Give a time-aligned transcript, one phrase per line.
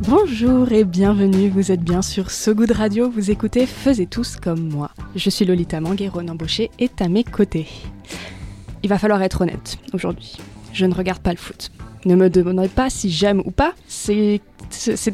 [0.00, 4.70] Bonjour et bienvenue, vous êtes bien sur So Good Radio, vous écoutez Faisez tous comme
[4.70, 4.90] moi.
[5.14, 7.68] Je suis Lolita Mangueron embauchée est à mes côtés.
[8.82, 10.38] Il va falloir être honnête aujourd'hui.
[10.72, 11.70] Je ne regarde pas le foot.
[12.06, 14.40] Ne me demandez pas si j'aime ou pas, c'est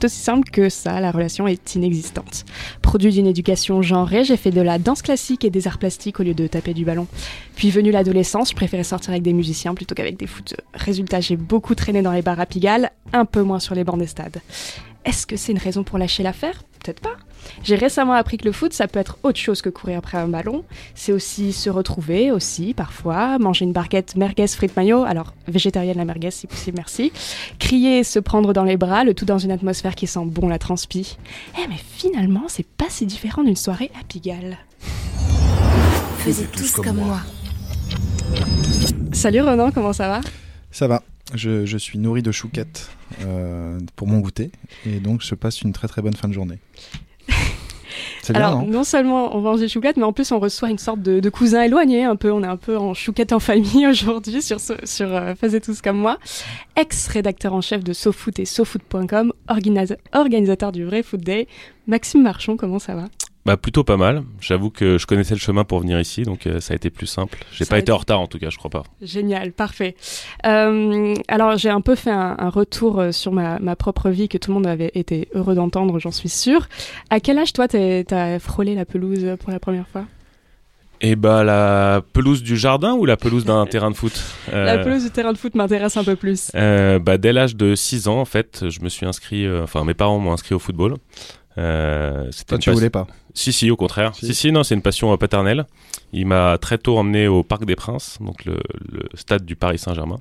[0.05, 2.45] aussi simple que ça, la relation est inexistante.
[2.81, 6.23] Produit d'une éducation genrée, j'ai fait de la danse classique et des arts plastiques au
[6.23, 7.09] lieu de taper du ballon.
[7.57, 10.57] Puis venue l'adolescence, je préférais sortir avec des musiciens plutôt qu'avec des footeux.
[10.75, 13.99] Résultat, j'ai beaucoup traîné dans les bars à Pigalle, un peu moins sur les bancs
[13.99, 14.41] des stades.
[15.05, 16.63] Est-ce que c'est une raison pour lâcher l'affaire?
[16.85, 17.17] Peut-être pas.
[17.63, 20.29] J'ai récemment appris que le foot, ça peut être autre chose que courir après un
[20.29, 20.65] ballon.
[20.95, 26.05] C'est aussi se retrouver, aussi, parfois, manger une barquette merguez frites mayo, alors végétarienne la
[26.05, 27.13] merguez si possible, merci.
[27.59, 30.59] Crier, se prendre dans les bras, le tout dans une atmosphère qui sent bon la
[30.59, 31.17] transpi.
[31.59, 34.59] Eh mais finalement, c'est pas si différent d'une soirée à Pigalle.
[36.19, 37.21] Faisiez tous comme moi.
[39.13, 40.21] Salut Renan, comment ça va?
[40.71, 41.03] Ça va.
[41.35, 42.91] Je, je suis nourri de chouquettes
[43.23, 44.53] euh, pour mon goûter
[44.85, 46.59] et donc je passe une très très bonne fin de journée.
[48.33, 50.79] Bien, Alors, non non seulement on mange des chouquettes, mais en plus on reçoit une
[50.79, 52.31] sorte de, de cousin éloigné un peu.
[52.33, 55.81] On est un peu en chouquette en famille aujourd'hui sur, ce- sur euh, Faisez tous
[55.83, 56.19] comme moi.
[56.77, 61.47] Ex-rédacteur en chef de SoFoot et SoFoot.com, organisa- organisateur du Vrai Foot Day.
[61.87, 63.05] Maxime Marchon, comment ça va?
[63.47, 64.25] Bah plutôt pas mal.
[64.41, 67.07] J'avoue que je connaissais le chemin pour venir ici, donc euh, ça a été plus
[67.07, 67.39] simple.
[67.53, 68.83] J'ai Ça pas été en retard en tout cas, je crois pas.
[69.01, 69.95] Génial, parfait.
[70.47, 74.29] Euh, alors j'ai un peu fait un, un retour euh, sur ma, ma propre vie
[74.29, 76.69] que tout le monde avait été heureux d'entendre, j'en suis sûre.
[77.09, 80.05] À quel âge toi t'es- t'as frôlé la pelouse pour la première fois?
[81.01, 84.21] Et bah la pelouse du jardin ou la pelouse d'un terrain de foot?
[84.53, 86.51] Euh, La pelouse du terrain de foot m'intéresse un peu plus.
[86.57, 89.85] euh, bah, dès l'âge de 6 ans, en fait, je me suis inscrit, euh, enfin
[89.85, 90.95] mes parents m'ont inscrit au football.
[91.59, 93.07] Euh, Toi, tu passion- voulais pas?
[93.37, 94.15] Si, si, au contraire.
[94.15, 94.27] Si.
[94.27, 95.67] Si, si, non, c'est une passion euh, paternelle.
[96.13, 98.59] Il m'a très tôt emmené au Parc des Princes, donc le,
[98.91, 100.21] le stade du Paris Saint-Germain.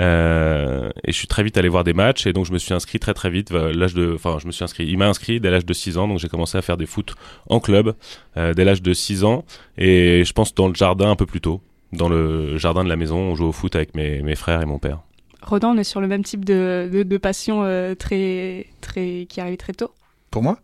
[0.00, 2.74] Euh, et je suis très vite allé voir des matchs, et donc je me suis
[2.74, 3.52] inscrit très très vite.
[3.52, 4.86] L'âge de, enfin, je me suis inscrit.
[4.86, 7.14] Il m'a inscrit dès l'âge de 6 ans, donc j'ai commencé à faire des foot
[7.48, 7.94] en club
[8.36, 9.44] euh, dès l'âge de 6 ans,
[9.78, 11.60] et je pense dans le jardin un peu plus tôt.
[11.92, 14.66] Dans le jardin de la maison, on jouait au foot avec mes, mes frères et
[14.66, 15.00] mon père.
[15.42, 19.40] Rodan, on est sur le même type de, de, de passion euh, très, très, qui
[19.40, 19.90] arrive très tôt?
[20.30, 20.58] Pour moi?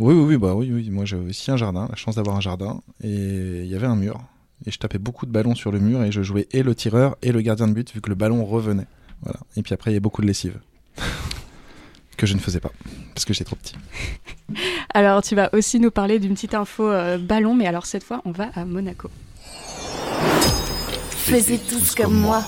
[0.00, 0.88] Oui, oui, oui, bah oui, oui.
[0.88, 3.96] Moi, j'ai aussi un jardin, la chance d'avoir un jardin, et il y avait un
[3.96, 4.18] mur.
[4.66, 7.16] Et je tapais beaucoup de ballons sur le mur et je jouais et le tireur
[7.22, 8.86] et le gardien de but vu que le ballon revenait.
[9.22, 9.40] Voilà.
[9.56, 10.58] Et puis après, il y a beaucoup de lessive.
[12.16, 12.72] que je ne faisais pas
[13.14, 13.74] parce que j'étais trop petit.
[14.94, 18.20] Alors, tu vas aussi nous parler d'une petite info euh, ballon, mais alors cette fois,
[18.24, 19.08] on va à Monaco.
[21.10, 22.42] Faisiez tous comme moi.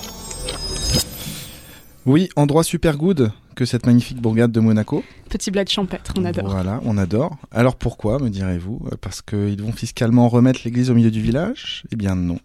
[2.05, 5.05] Oui, endroit super good que cette magnifique bourgade de Monaco.
[5.29, 6.49] Petit bled champêtre, on adore.
[6.49, 7.37] Voilà, on adore.
[7.51, 8.81] Alors pourquoi, me direz-vous?
[9.01, 11.85] Parce qu'ils vont fiscalement remettre l'église au milieu du village?
[11.93, 12.39] Eh bien non.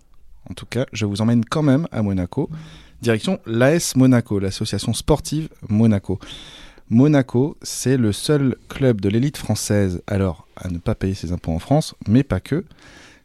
[0.49, 2.49] En tout cas, je vous emmène quand même à Monaco.
[3.01, 6.19] Direction l'AS Monaco, l'association sportive Monaco.
[6.89, 11.51] Monaco, c'est le seul club de l'élite française, alors à ne pas payer ses impôts
[11.51, 12.63] en France, mais pas que.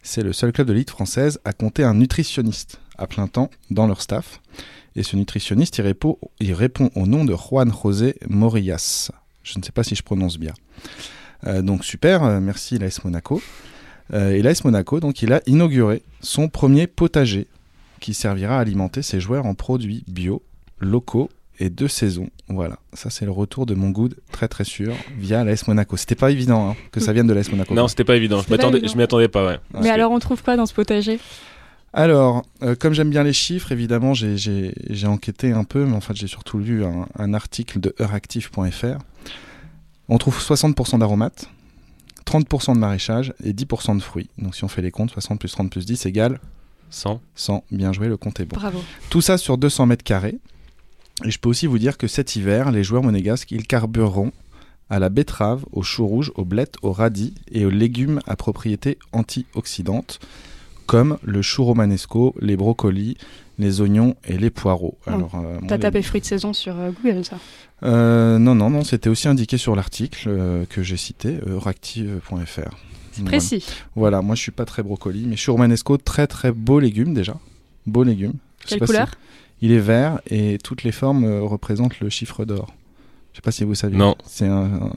[0.03, 3.87] C'est le seul club de l'élite française à compter un nutritionniste à plein temps dans
[3.87, 4.41] leur staff.
[4.97, 9.11] Et ce nutritionniste, il répond, il répond au nom de Juan José Morillas.
[9.43, 10.53] Je ne sais pas si je prononce bien.
[11.47, 13.41] Euh, donc super, euh, merci l'AS Monaco.
[14.13, 17.47] Euh, et l'AS Monaco, donc, il a inauguré son premier potager
[18.01, 20.43] qui servira à alimenter ses joueurs en produits bio,
[20.81, 22.29] locaux et de saison.
[22.49, 25.97] Voilà, ça c'est le retour de mon good très très sûr via l'AS Monaco.
[25.97, 27.75] C'était pas évident hein, que ça vienne de l'AS Monaco.
[27.75, 28.39] Non, c'était pas évident.
[28.39, 28.93] Je C'était pas m'attendais, évident.
[28.93, 29.59] je m'y attendais pas, ouais.
[29.81, 31.19] Mais alors, on trouve quoi dans ce potager?
[31.95, 36.17] Alors, euh, comme j'aime bien les chiffres, évidemment, j'ai enquêté un peu, mais en fait,
[36.17, 38.99] j'ai surtout lu un, un article de heuractif.fr.
[40.09, 41.49] On trouve 60% d'aromates,
[42.27, 44.31] 30% de maraîchage et 10% de fruits.
[44.39, 46.41] Donc, si on fait les comptes, 60 plus 30 plus 10 égale
[46.91, 47.21] 100.
[47.35, 47.65] 100.
[47.71, 48.57] Bien joué, le compte est bon.
[48.57, 48.83] Bravo.
[49.11, 50.39] Tout ça sur 200 mètres carrés.
[51.25, 54.33] Et je peux aussi vous dire que cet hiver, les joueurs monégasques, ils carbureront
[54.91, 58.99] à la betterave, aux choux rouges, aux blettes, aux radis et aux légumes à propriété
[59.13, 60.19] antioxydante,
[60.87, 63.17] comme le chou romanesco, les brocolis,
[63.59, 64.99] les oignons et les poireaux.
[65.07, 67.39] Oh, Alors, euh, T'as les- tapé fruits de saison sur euh, Google, ça
[67.85, 72.71] Euh, Non, non, non, c'était aussi indiqué sur l'article euh, que j'ai cité, euractiv.fr.
[73.13, 73.65] C'est précis.
[73.95, 77.37] Voilà, moi je suis pas très brocoli, mais chou romanesco, très très beau légume déjà.
[77.87, 78.33] Beau légume.
[78.65, 79.11] Je Quelle si- couleur?
[79.63, 82.75] Il est vert et toutes les formes euh, représentent le chiffre d'or.
[83.33, 83.97] Je sais pas si vous savez.
[83.97, 84.15] Non.
[84.27, 84.91] C'est un- un-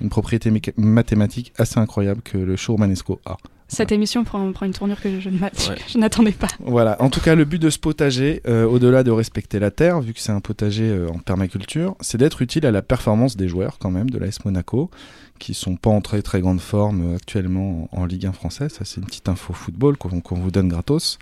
[0.00, 3.36] une propriété mathématique assez incroyable que le chaux romanesco a.
[3.68, 5.76] Cette émission prend, prend une tournure que je, ne m'a- Ouais.
[5.88, 6.46] je n'attendais pas.
[6.60, 7.00] Voilà.
[7.02, 10.12] En tout cas, le but de ce potager, euh, au-delà de respecter la terre, vu
[10.14, 13.78] que c'est un potager euh, en permaculture, c'est d'être utile à la performance des joueurs
[13.78, 14.90] quand même de l'AS Monaco,
[15.38, 18.72] qui sont pas en très très grande forme euh, actuellement en, en Ligue 1 française.
[18.72, 21.18] Ça, c'est une petite info football qu'on vous donne gratos.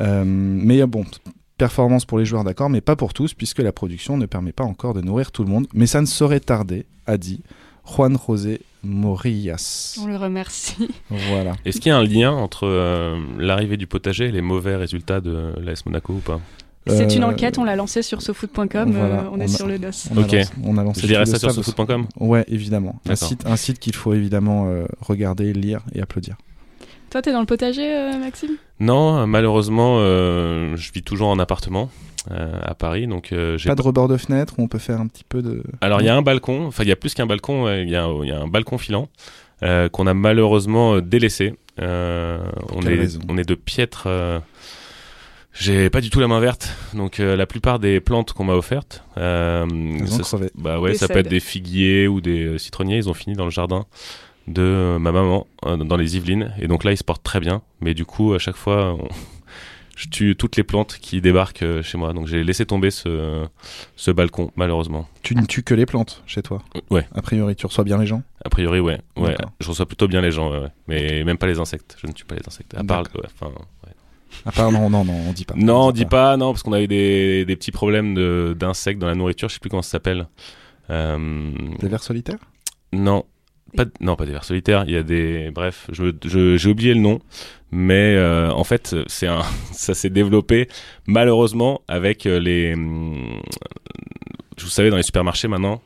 [0.00, 1.04] Euh, mais bon,
[1.58, 4.64] performance pour les joueurs, d'accord, mais pas pour tous, puisque la production ne permet pas
[4.64, 5.66] encore de nourrir tout le monde.
[5.74, 7.42] Mais ça ne saurait tarder, a dit
[7.86, 9.96] Juan José Morillas.
[10.02, 10.88] On le remercie.
[11.10, 11.52] Voilà.
[11.64, 15.20] Est-ce qu'il y a un lien entre euh, l'arrivée du potager et les mauvais résultats
[15.20, 16.40] de l'AS Monaco ou pas?
[16.86, 19.48] C'est une Euh, enquête, on l'a lancée sur sofoot.com, voilà, euh, on, on est a-
[19.48, 19.88] sur le dos.
[20.14, 20.32] On a Ok.
[20.32, 23.00] lancé- on a lancé Je tout ça sur sofoot.com Ouais, évidemment.
[23.08, 26.36] Un site, un site qu'il faut évidemment euh, regarder, lire et applaudir.
[27.08, 28.56] Toi, t'es dans le potager, euh, Maxime?
[28.80, 31.90] Non, malheureusement, euh, je vis toujours en appartement
[32.30, 35.00] euh, à Paris, donc euh, j'ai Pas de rebord de fenêtre où on peut faire
[35.00, 35.62] un petit peu de.
[35.80, 37.96] Alors il y a un balcon, enfin il y a plus qu'un balcon, il y,
[37.96, 39.08] a un- il y a un balcon filant
[39.62, 41.54] euh, qu'on a malheureusement délaissé.
[41.80, 42.38] Euh,
[42.72, 44.04] on, est, raison on est de piètre.
[44.06, 44.38] euh,
[45.52, 48.54] J'ai pas du tout la main verte, donc euh, la plupart des plantes qu'on m'a
[48.54, 49.64] offertes, euh,
[50.06, 50.24] ça-
[50.56, 53.44] bah ouais, ça peut être des figuiers ou des euh, citronniers, ils ont fini dans
[53.44, 53.84] le jardin
[54.46, 57.40] de euh, ma maman euh, dans les Yvelines, et donc là ils se portent très
[57.40, 59.08] bien, mais du coup à chaque fois on-
[59.96, 63.44] je tue toutes les plantes qui débarquent euh, chez moi, donc j'ai laissé tomber ce,
[63.96, 65.08] ce balcon malheureusement.
[65.22, 66.62] Tu ne tues que les plantes chez toi?
[66.90, 67.06] Ouais.
[67.14, 68.22] A priori, tu reçois bien les gens?
[68.44, 69.00] A priori, ouais.
[69.16, 69.36] ouais.
[69.60, 70.72] Je reçois plutôt bien les gens, ouais, ouais.
[70.88, 71.96] mais même pas les insectes.
[72.02, 72.74] Je ne tue pas les insectes.
[72.74, 73.52] À part, ouais, enfin,
[73.86, 73.92] ouais.
[74.44, 75.54] À part, non, non, non, on dit pas.
[75.56, 78.98] Non, on dit pas, non, parce qu'on a eu des, des petits problèmes de- d'insectes
[79.00, 79.48] dans la nourriture.
[79.48, 80.26] Je sais plus comment ça s'appelle.
[80.90, 82.38] Euh, Des vers solitaires?
[82.92, 83.24] Non,
[83.76, 84.84] pas, non, pas des vers solitaires.
[84.86, 87.20] Il y a des, bref, je, je- j'ai oublié le nom,
[87.72, 89.42] mais euh, en fait, c'est un,
[89.72, 90.68] ça s'est développé
[91.06, 95.82] malheureusement avec euh, les, vous savez, dans les supermarchés maintenant,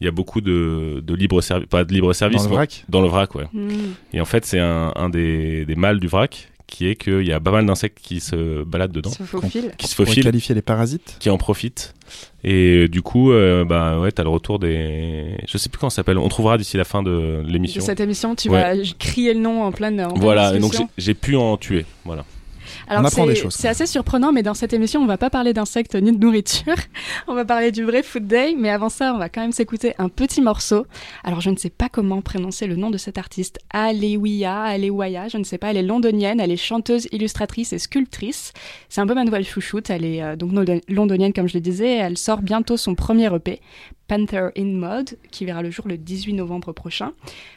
[0.00, 2.84] il y a beaucoup de, de libre service, pas de libre service, Dans le vrac?
[2.88, 3.46] Dans le vrac, ouais.
[3.52, 3.92] Hmm.
[4.12, 7.32] Et en fait, c'est un, un des, des mâles du vrac qui est qu'il y
[7.32, 9.72] a pas mal d'insectes qui se baladent dedans, Se faufile.
[9.76, 11.94] qui se Pour faufilent, qualifier les parasites qui en profitent.
[12.44, 15.36] Et euh, du coup, euh, bah ouais, t'as le retour des.
[15.46, 16.18] Je sais plus comment ça s'appelle.
[16.18, 17.82] On trouvera d'ici la fin de De l'émission.
[17.82, 18.76] cette émission, tu Ouais.
[18.76, 20.00] vas crier le nom en pleine.
[20.00, 21.84] En pleine Voilà, et donc j'ai pu en tuer.
[22.04, 22.24] Voilà.
[22.88, 23.54] Alors On apprend c'est- des choses.
[23.54, 26.74] C'est assez surprenant, mais dans cette émission, on va pas parler d'insectes ni de nourriture.
[27.28, 29.94] on va parler du vrai Food Day, mais avant ça, on va quand même s'écouter
[29.98, 30.86] un petit morceau.
[31.24, 33.58] Alors je ne sais pas comment prononcer le nom de cette artiste.
[33.72, 35.70] Alewiya, Alewaya, je ne sais pas.
[35.70, 38.52] Elle est londonienne, elle est chanteuse, illustratrice et sculptrice.
[38.88, 39.90] C'est un peu ma nouvelle chouchoute.
[39.90, 40.52] Elle est euh, donc
[40.88, 41.96] londonienne, comme je le disais.
[41.96, 43.60] Elle sort bientôt son premier EP,
[44.12, 47.12] Panther in Mode, qui verra le jour le 18 novembre prochain.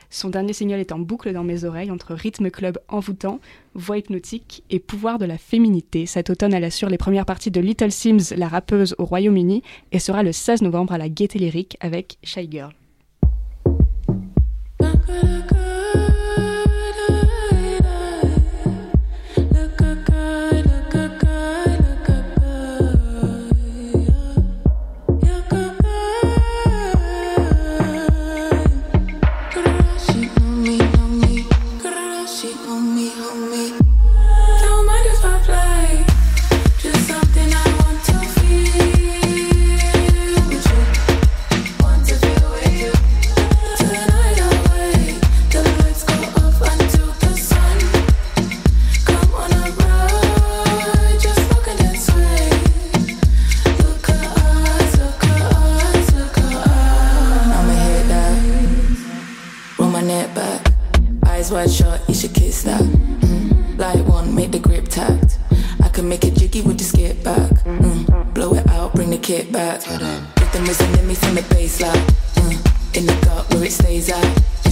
[0.09, 3.41] Son dernier single est en boucle dans mes oreilles entre rythme club envoûtant,
[3.73, 6.05] voix hypnotique et pouvoir de la féminité.
[6.05, 9.99] Cet automne, elle assure les premières parties de Little Sims, la rappeuse au Royaume-Uni, et
[9.99, 12.71] sera le 16 novembre à la Gaieté Lyrique avec Shy Girl.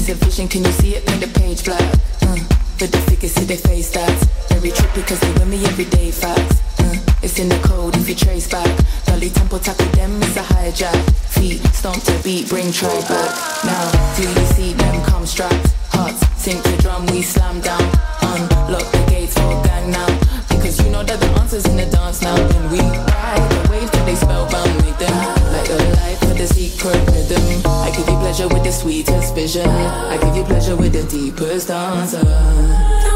[0.06, 1.06] It's a vision, can you see it?
[1.06, 1.80] Paint the page black.
[2.28, 2.44] Mm.
[2.76, 4.12] For the figures, see they face that.
[4.52, 6.60] Very trippy cause they with me every day facts.
[6.84, 7.24] Mm.
[7.24, 8.68] It's in the code if you trace back.
[9.06, 11.00] Dolly tempo tackle them, it's a hijack.
[11.32, 13.32] Feet stomp to beat, bring try back.
[13.64, 13.88] Now,
[14.20, 15.72] do you see them come strapped?
[15.96, 17.88] Hearts sink the drum, we slam down.
[18.28, 20.12] Unlock the gates for gang now.
[20.50, 22.36] Because you know that the answer's in the dance now.
[22.36, 25.16] And we ride the waves that they spellbound with them.
[25.56, 27.73] Like a life with a secret rhythm.
[27.96, 29.70] Give you pleasure with the sweetest vision.
[29.70, 33.13] I give you pleasure with the deepest answer.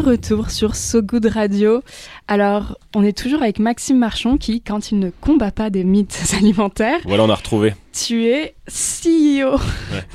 [0.00, 1.82] Retour sur So Good Radio.
[2.28, 6.34] Alors, on est toujours avec Maxime Marchand qui, quand il ne combat pas des mythes
[6.38, 7.74] alimentaires, Voilà, on a retrouvé.
[7.92, 9.58] Tu es CEO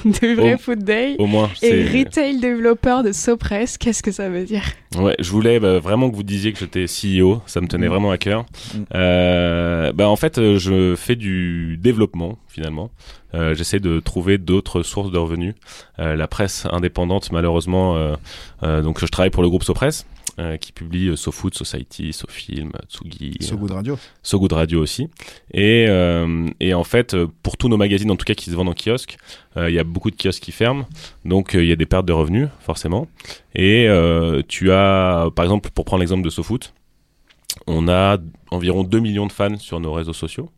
[0.05, 3.77] de Vrai Au- Food Day Au moins, et retail développeur de Sopress.
[3.77, 4.63] Qu'est-ce que ça veut dire?
[4.97, 7.89] Ouais, je voulais bah, vraiment que vous disiez que j'étais CEO, ça me tenait Mm.
[7.89, 8.45] vraiment à cœur.
[8.73, 8.79] Mm.
[8.95, 12.91] Euh, bah, en fait, euh, je fais du développement finalement.
[13.33, 15.55] Euh, J'essaie de trouver d'autres sources de revenus.
[15.99, 18.15] Euh, la presse indépendante, malheureusement, euh,
[18.63, 20.05] euh, donc je travaille pour le groupe Sopress.
[20.37, 23.97] euh, qui publie euh, SoFood, Society, SoFilm, Tsugi, So Good Radio.
[24.21, 25.07] So Good Radio aussi.
[25.53, 28.73] Et, euh, et en fait, pour nos magazines, en tout cas qui se vendent en
[28.73, 29.17] kiosque,
[29.57, 30.85] euh, il y a beaucoup de kiosques qui ferment,
[31.23, 33.07] donc euh, il y a des pertes de revenus, forcément.
[33.53, 36.73] Et euh, tu as, par exemple, pour prendre l'exemple de SoFoot,
[37.67, 38.17] on a
[38.51, 40.49] environ 2 millions de fans sur nos réseaux sociaux.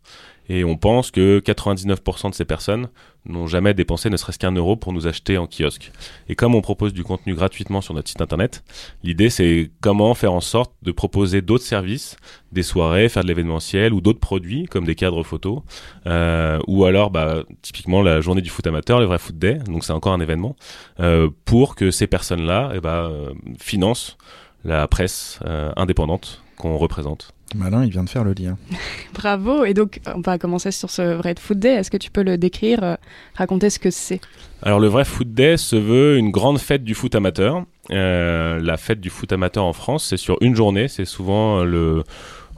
[0.50, 2.89] Et on pense que 99% de ces personnes
[3.25, 5.92] n'ont jamais dépensé ne serait-ce qu'un euro pour nous acheter en kiosque.
[6.30, 8.63] Et comme on propose du contenu gratuitement sur notre site internet,
[9.04, 12.16] l'idée c'est comment faire en sorte de proposer d'autres services,
[12.51, 15.62] des soirées, faire de l'événementiel ou d'autres produits comme des cadres photos,
[16.06, 19.84] euh, ou alors bah, typiquement la journée du foot amateur, le vrai foot day, donc
[19.84, 20.56] c'est encore un événement,
[21.00, 24.18] euh, pour que ces personnes-là eh ben, euh, financent
[24.63, 27.32] la presse euh, indépendante qu'on représente.
[27.56, 28.58] Malin, il vient de faire le lien.
[29.14, 29.64] Bravo.
[29.64, 31.76] Et donc, on va commencer sur ce Vrai Food Day.
[31.76, 32.96] Est-ce que tu peux le décrire, euh,
[33.36, 34.20] raconter ce que c'est?
[34.64, 37.64] Alors le vrai Foot Day se veut une grande fête du foot amateur.
[37.92, 41.64] Euh, la fête du foot amateur en France, c'est sur une journée, c'est souvent euh,
[41.64, 42.04] le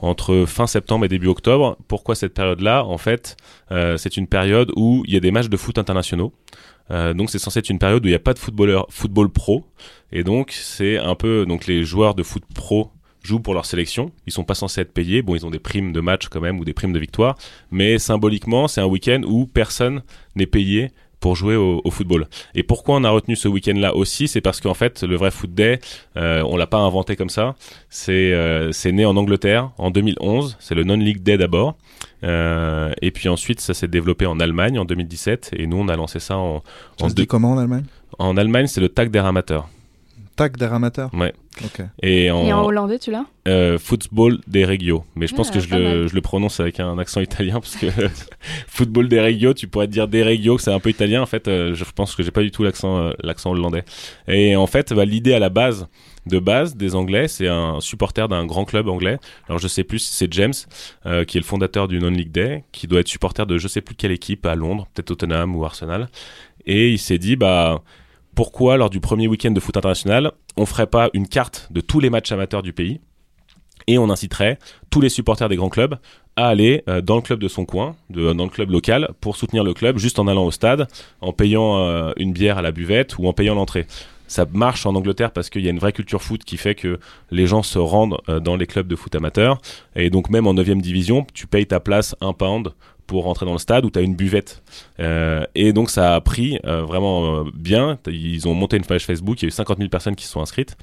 [0.02, 1.78] entre fin septembre et début octobre.
[1.88, 2.86] Pourquoi cette période-là?
[2.86, 3.36] En fait,
[3.72, 6.34] euh, c'est une période où il y a des matchs de foot internationaux.
[6.92, 9.30] Euh, donc c'est censé être une période où il n'y a pas de footballeur, football
[9.30, 9.66] pro,
[10.12, 12.92] et donc c'est un peu donc les joueurs de foot pro
[13.30, 14.12] jouent pour leur sélection.
[14.28, 15.22] Ils sont pas censés être payés.
[15.22, 17.38] Bon, ils ont des primes de match quand même ou des primes de victoire,
[17.72, 20.02] mais symboliquement, c'est un week-end où personne
[20.36, 22.28] n'est payé pour jouer au, au football.
[22.56, 25.54] Et pourquoi on a retenu ce week-end-là aussi C'est parce qu'en fait, le vrai Foot
[25.54, 25.80] Day,
[26.18, 27.56] euh, on l'a pas inventé comme ça.
[27.90, 30.58] C'est euh, né en Angleterre en 2011.
[30.60, 31.78] C'est le Non-League Day d'abord.
[32.24, 35.52] Euh, et puis ensuite, ça s'est développé en Allemagne en 2017.
[35.58, 36.64] Et nous, on a lancé ça en,
[36.98, 37.84] Ça en, se dit comment en Allemagne?
[38.18, 38.68] En Allemagne.
[38.68, 39.68] C'est le Tag der Amateur.
[40.42, 41.34] Amateur Ouais.
[42.02, 43.26] Et en, Et en hollandais, tu l'as?
[43.48, 45.04] Euh, Football des Regio.
[45.16, 47.76] Mais je pense Ah, que je le, je le prononce avec un accent italien parce
[47.76, 47.88] que
[48.68, 51.22] Football des Regio, tu pourrais te dire des Regio, que c'est un peu italien.
[51.22, 53.84] En fait, euh, je pense que j'ai pas du tout l'accent euh, l'accent hollandais.
[54.28, 55.88] Et en fait, bah, l'idée à la base
[56.26, 59.18] de base des Anglais, c'est un supporter d'un grand club anglais.
[59.48, 60.54] Alors je sais plus si c'est James
[61.06, 63.82] euh, qui est le fondateur du Non-League Day, qui doit être supporter de je sais
[63.82, 66.08] plus quelle équipe à Londres, peut-être Tottenham ou Arsenal.
[66.66, 67.82] Et il s'est dit bah
[68.40, 72.00] pourquoi lors du premier week-end de foot international, on ferait pas une carte de tous
[72.00, 73.02] les matchs amateurs du pays
[73.86, 74.58] et on inciterait
[74.90, 75.98] tous les supporters des grands clubs
[76.38, 79.66] à aller euh, dans le club de son coin, dans le club local, pour soutenir
[79.66, 80.88] le club juste en allant au stade,
[81.20, 83.88] en payant euh, une bière à la buvette ou en payant l'entrée.
[84.28, 86.98] Ça marche en Angleterre parce qu'il y a une vraie culture foot qui fait que
[87.32, 89.60] les gens se rendent euh, dans les clubs de foot amateurs.
[89.98, 92.72] Et donc même en 9 division, tu payes ta place un pound
[93.10, 94.62] pour rentrer dans le stade où tu as une buvette.
[95.00, 97.98] Euh, et donc ça a pris euh, vraiment euh, bien.
[98.08, 100.32] Ils ont monté une page Facebook, il y a eu 50 000 personnes qui se
[100.32, 100.78] sont inscrites.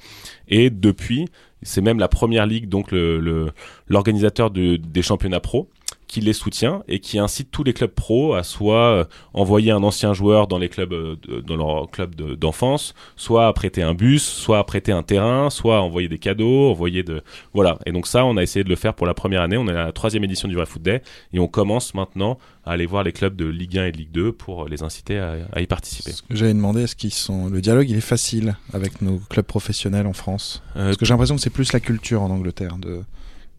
[0.49, 1.29] Et depuis,
[1.63, 3.51] c'est même la première ligue, donc le- le-
[3.87, 5.69] l'organisateur de, des championnats pro,
[6.07, 9.83] qui les soutient et qui incite tous les clubs pro à soit euh, envoyer un
[9.83, 13.83] ancien joueur dans les clubs euh, de- dans leur club de- d'enfance, soit à prêter
[13.83, 17.21] un bus, soit à prêter un terrain, soit à envoyer des cadeaux, envoyer de
[17.53, 17.77] voilà.
[17.85, 19.57] Et donc ça, on a essayé de le faire pour la première année.
[19.57, 21.01] On est à la troisième édition du Vrai Foot Day
[21.33, 24.11] et on commence maintenant à aller voir les clubs de Ligue 1 et de Ligue
[24.11, 26.11] 2 pour les inciter à, à y participer.
[26.11, 27.47] Ce que J'avais demandé, est-ce qu'ils sont.
[27.49, 30.61] Le dialogue, il est facile avec nos clubs professionnels en France?
[30.75, 33.03] Euh, Parce que j'ai l'impression que c'est plus la culture en Angleterre, de...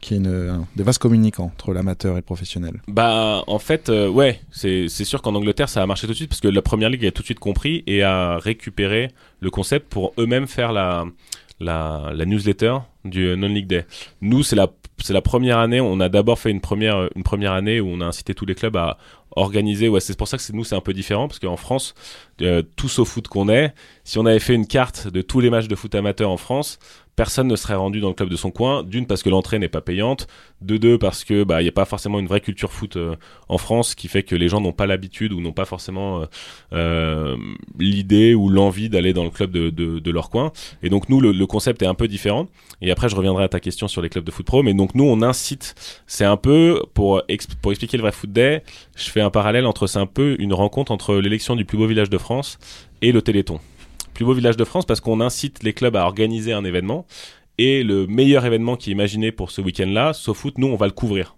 [0.00, 0.26] qui est une...
[0.28, 2.80] un- des vases communicants entre l'amateur et le professionnel.
[2.88, 6.30] Bah, en fait, euh, ouais, c'est sûr qu'en Angleterre, ça a marché tout de suite
[6.30, 9.88] parce que la première ligue a tout de suite compris et a récupéré le concept
[9.88, 11.04] pour eux-mêmes faire la,
[11.60, 13.86] la, la newsletter du Non-League Day.
[14.20, 14.68] Nous, c'est la,
[15.08, 18.06] la première année, on a d'abord fait une première, une première année où on a
[18.06, 18.98] incité tous les clubs à
[19.36, 21.94] organiser, ouais, c'est pour ça que nous, c'est un peu différent parce qu'en France,
[22.42, 25.50] euh, tous au foot qu'on est, si on avait fait une carte de tous les
[25.50, 26.78] matchs de foot amateur en France,
[27.18, 28.84] personne ne serait rendu dans le club de son coin.
[28.84, 30.28] D'une parce que l'entrée n'est pas payante,
[30.62, 33.16] de deux parce que bah il y a pas forcément une vraie culture foot euh,
[33.48, 36.26] en France qui fait que les gens n'ont pas l'habitude ou n'ont pas forcément euh,
[36.74, 37.36] euh,
[37.76, 40.52] l'idée ou l'envie d'aller dans le club de, de, leur coin.
[40.84, 42.46] Et donc nous le, concept est un peu différent.
[42.82, 44.62] Et après je reviendrai à ta question sur les clubs de foot pro.
[44.62, 45.74] Mais donc nous on incite.
[46.06, 47.20] C'est un peu pour
[47.60, 48.62] pour expliquer le vrai foot day.
[48.94, 51.88] Je fais un parallèle entre c'est un peu une rencontre entre l'élection du plus beau
[51.88, 52.60] village de France
[53.02, 53.58] et le Téléthon
[54.14, 57.06] plus beau village de France parce qu'on incite les clubs à organiser un événement
[57.58, 60.86] et le meilleur événement qui est imaginé pour ce week-end-là, sauf foot, nous on va
[60.86, 61.34] le couvrir.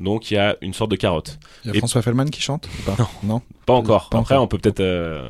[0.00, 1.38] Donc il y a une sorte de carotte.
[1.64, 2.96] Il y a Et- François Fellman qui chante ou pas?
[3.22, 3.42] Non.
[3.64, 4.08] Pas encore.
[4.10, 4.44] Pas Après encore.
[4.44, 5.28] on peut peut-être euh,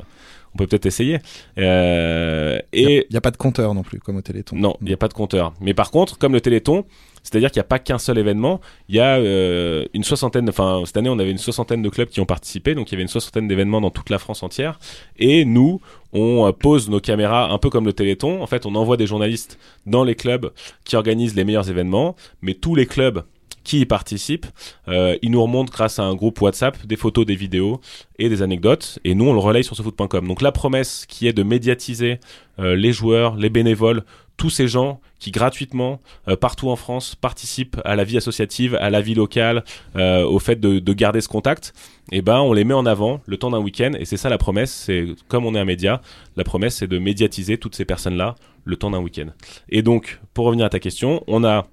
[0.53, 1.19] on peut peut-être essayer.
[1.57, 4.55] Euh, et il n'y a, pas de compteur non plus, comme au Téléthon.
[4.55, 5.53] Non, il n'y a pas de compteur.
[5.61, 6.85] Mais par contre, comme le Téléthon,
[7.27, 8.61] c'est-à-dire qu'il n'y a pas qu'un seul événement.
[8.87, 12.07] Il y a euh, une soixantaine, enfin cette année on avait une soixantaine de clubs
[12.07, 14.79] qui ont participé, donc il y avait une soixantaine d'événements dans toute la France entière.
[15.19, 15.81] Et nous,
[16.13, 18.41] on euh, pose nos caméras un peu comme le Téléthon.
[18.41, 20.51] En fait, on envoie des journalistes dans les clubs
[20.85, 23.23] qui organisent les meilleurs événements, mais tous les clubs
[23.67, 24.47] qui y participent,
[24.87, 27.81] euh, ils nous remontent grâce à un groupe WhatsApp des photos, des vidéos
[28.17, 28.97] et des anecdotes.
[29.03, 30.25] Et nous, on le relaye sur foot.com.
[30.25, 32.19] Donc la promesse qui est de médiatiser
[32.59, 34.03] euh, les joueurs, les bénévoles,
[34.37, 38.89] tous ces gens qui gratuitement euh, partout en France participent à la vie associative, à
[38.89, 39.63] la vie locale,
[39.95, 41.73] euh, au fait de, de, garder ce contact,
[42.11, 44.29] et eh ben on les met en avant le temps d'un week-end et c'est ça
[44.29, 44.71] la promesse.
[44.71, 46.01] C'est comme on est un média,
[46.37, 49.27] la promesse c'est de médiatiser toutes ces personnes-là le temps d'un week-end.
[49.69, 51.67] Et donc pour revenir à ta question, on a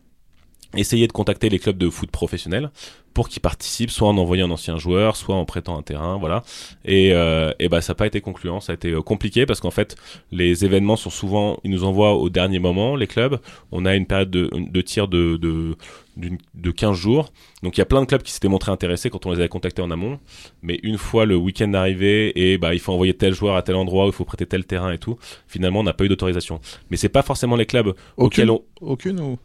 [0.76, 2.70] essayé de contacter les clubs de foot professionnels
[3.14, 6.42] pour qu'ils participent, soit en envoyant un ancien joueur, soit en prêtant un terrain, voilà.
[6.84, 9.60] Et, euh, et bah ça n'a pas été concluant, ça a été euh, compliqué parce
[9.60, 9.96] qu'en fait
[10.32, 13.38] les événements sont souvent, ils nous envoient au dernier moment les clubs.
[13.70, 15.76] On a une période de, de tir de, de
[16.16, 17.32] de 15 jours.
[17.62, 19.48] Donc il y a plein de clubs qui s'étaient montrés intéressés quand on les avait
[19.48, 20.18] contactés en amont.
[20.62, 23.74] Mais une fois le week-end arrivé et bah il faut envoyer tel joueur à tel
[23.74, 26.60] endroit, il faut prêter tel terrain et tout, finalement on n'a pas eu d'autorisation.
[26.90, 28.62] Mais c'est pas forcément les clubs auxquels on...
[28.80, 29.38] Aucune ou?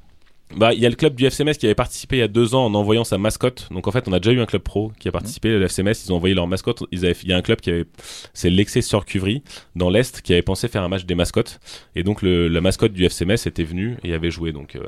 [0.55, 2.55] Bah, il y a le club du FCMS qui avait participé il y a deux
[2.55, 3.67] ans en envoyant sa mascotte.
[3.71, 5.49] Donc en fait, on a déjà eu un club pro qui a participé.
[5.49, 6.83] Le FCMS, ils ont envoyé leur mascotte.
[6.91, 7.85] Ils avaient, il y a un club qui avait,
[8.33, 9.43] c'est l'excès sur Cuvry
[9.75, 11.59] dans l'est qui avait pensé faire un match des mascottes.
[11.95, 14.51] Et donc le, la mascotte du FCMS était venue et avait joué.
[14.51, 14.83] Donc euh,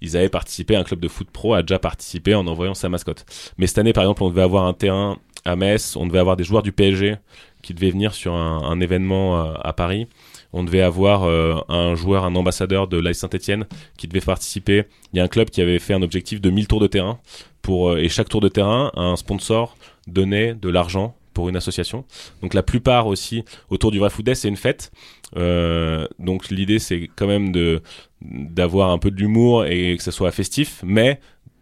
[0.00, 0.76] ils avaient participé.
[0.76, 3.26] Un club de foot pro a déjà participé en envoyant sa mascotte.
[3.58, 5.94] Mais cette année, par exemple, on devait avoir un terrain à Metz.
[5.94, 7.16] On devait avoir des joueurs du PSG
[7.62, 10.08] qui devaient venir sur un, un événement euh, à Paris
[10.52, 14.84] on devait avoir euh, un joueur, un ambassadeur de l'AS Saint-Etienne qui devait participer.
[15.12, 17.18] Il y a un club qui avait fait un objectif de 1000 tours de terrain
[17.62, 22.04] pour euh, et chaque tour de terrain, un sponsor donnait de l'argent pour une association.
[22.42, 24.92] Donc la plupart aussi autour du vrai foot c'est une fête.
[25.36, 27.80] Euh, donc l'idée c'est quand même de
[28.20, 31.18] d'avoir un peu d'humour et que ce soit festif, mais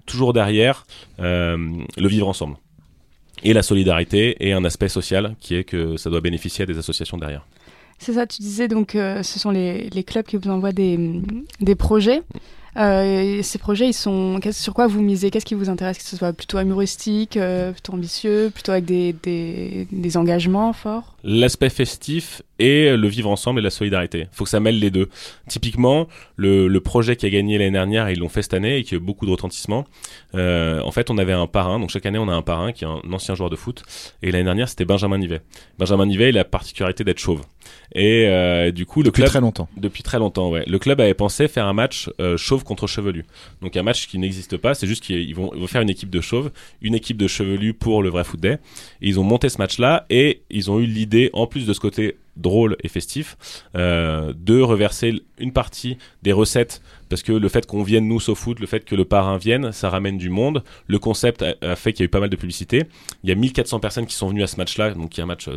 [0.06, 0.84] toujours derrière
[1.18, 2.56] le vivre ensemble
[3.42, 6.78] et la solidarité et un aspect social qui est que ça doit bénéficier à des
[6.78, 7.46] associations derrière.
[8.00, 11.20] C'est ça, tu disais donc euh, ce sont les, clubs qui vous envoient des,
[11.78, 12.22] projets.
[12.76, 15.30] Euh, ces projets, ils sont sur quoi vous misez?
[15.30, 15.98] Qu'est-ce qui vous intéresse?
[15.98, 21.14] Que ce soit plutôt humoristique, euh, plutôt ambitieux, plutôt avec des, engagements forts?
[21.24, 24.20] L'aspect festif et le vivre ensemble et la solidarité.
[24.20, 25.10] Il faut que ça mêle les deux.
[25.46, 28.82] Typiquement, le, le projet qui a gagné l'année dernière, ils l'ont fait cette année et
[28.82, 29.84] qui a eu beaucoup de retentissement.
[30.34, 31.78] Euh, en fait, on avait un parrain.
[31.78, 33.82] Donc chaque année, on a un parrain qui est un ancien joueur de foot.
[34.22, 35.42] Et l'année dernière, c'était Benjamin Nivet.
[35.78, 37.42] Benjamin Nivet, il a la particularité d'être chauve.
[37.94, 39.68] Et euh, du coup, le depuis club très longtemps.
[39.76, 40.64] Depuis très longtemps, ouais.
[40.66, 43.24] Le club avait pensé faire un match euh, chauve contre chevelu.
[43.62, 44.74] Donc un match qui n'existe pas.
[44.74, 46.50] C'est juste qu'ils vont, faire une équipe de chauves,
[46.82, 48.58] une équipe de chevelus pour le vrai foot day.
[49.02, 51.80] Et ils ont monté ce match-là et ils ont eu l'idée, en plus de ce
[51.80, 53.36] côté drôle et festif,
[53.74, 58.34] euh, de reverser une partie des recettes parce que le fait qu'on vienne nous au
[58.36, 60.62] foot, le fait que le parrain vienne, ça ramène du monde.
[60.86, 62.84] Le concept a, fait qu'il y a eu pas mal de publicité.
[63.24, 65.24] Il y a 1400 personnes qui sont venues à ce match-là, donc il y a
[65.24, 65.48] un match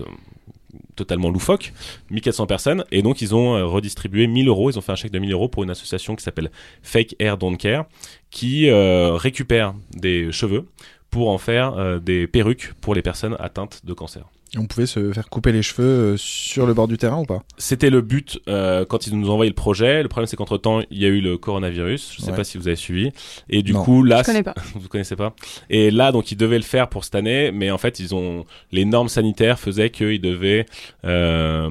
[0.95, 1.73] totalement loufoque,
[2.11, 5.11] 1400 personnes, et donc ils ont euh, redistribué 1000 euros, ils ont fait un chèque
[5.11, 7.85] de 1000 euros pour une association qui s'appelle Fake Hair Don't Care,
[8.29, 10.67] qui euh, récupère des cheveux
[11.09, 14.25] pour en faire euh, des perruques pour les personnes atteintes de cancer.
[14.57, 17.41] On pouvait se faire couper les cheveux euh, sur le bord du terrain ou pas?
[17.57, 20.03] C'était le but euh, quand ils nous ont envoyé le projet.
[20.03, 22.13] Le problème, c'est qu'entre temps, il y a eu le coronavirus.
[22.15, 23.11] Je sais pas si vous avez suivi.
[23.49, 24.53] Et du coup, là, je connais pas.
[24.75, 25.33] vous connaissez pas.
[25.71, 28.45] Et là, donc, ils devaient le faire pour cette année, mais en fait, ils ont
[28.71, 30.67] les normes sanitaires faisaient qu'ils devaient
[31.03, 31.69] euh,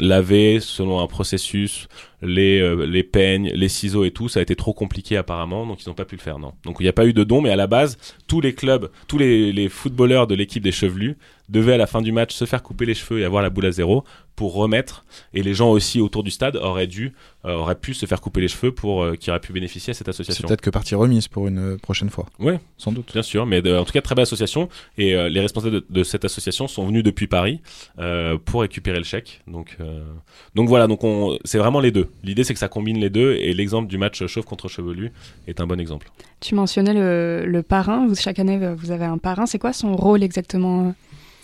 [0.00, 1.88] laver selon un processus
[2.22, 5.84] les, euh, les peignes, les ciseaux et tout, ça a été trop compliqué apparemment, donc
[5.84, 6.52] ils n'ont pas pu le faire, non.
[6.64, 8.90] Donc il n'y a pas eu de don, mais à la base, tous les clubs,
[9.08, 11.16] tous les, les footballeurs de l'équipe des chevelus
[11.48, 13.66] devaient à la fin du match se faire couper les cheveux et avoir la boule
[13.66, 14.04] à zéro
[14.36, 15.04] pour remettre.
[15.34, 17.12] Et les gens aussi autour du stade auraient dû,
[17.44, 19.94] euh, auraient pu se faire couper les cheveux pour euh, qu'ils auraient pu bénéficier à
[19.94, 20.42] cette association.
[20.42, 22.26] C'est peut-être que partie remise pour une euh, prochaine fois.
[22.38, 23.12] Oui, sans doute.
[23.12, 24.68] Bien sûr, mais de, en tout cas très belle association.
[24.96, 27.60] Et les responsables de, de, cette association sont venus depuis Paris
[28.44, 29.42] pour récupérer le chèque.
[29.46, 29.76] Donc,
[30.54, 32.08] donc voilà, donc on, c'est vraiment les deux.
[32.22, 33.34] L'idée c'est que ça combine les deux.
[33.34, 35.12] Et l'exemple du match chauve contre chevelu
[35.46, 36.10] est un bon exemple.
[36.40, 38.06] Tu mentionnais le, le parrain.
[38.06, 39.46] Vous, chaque année, vous avez un parrain.
[39.46, 40.94] C'est quoi son rôle exactement?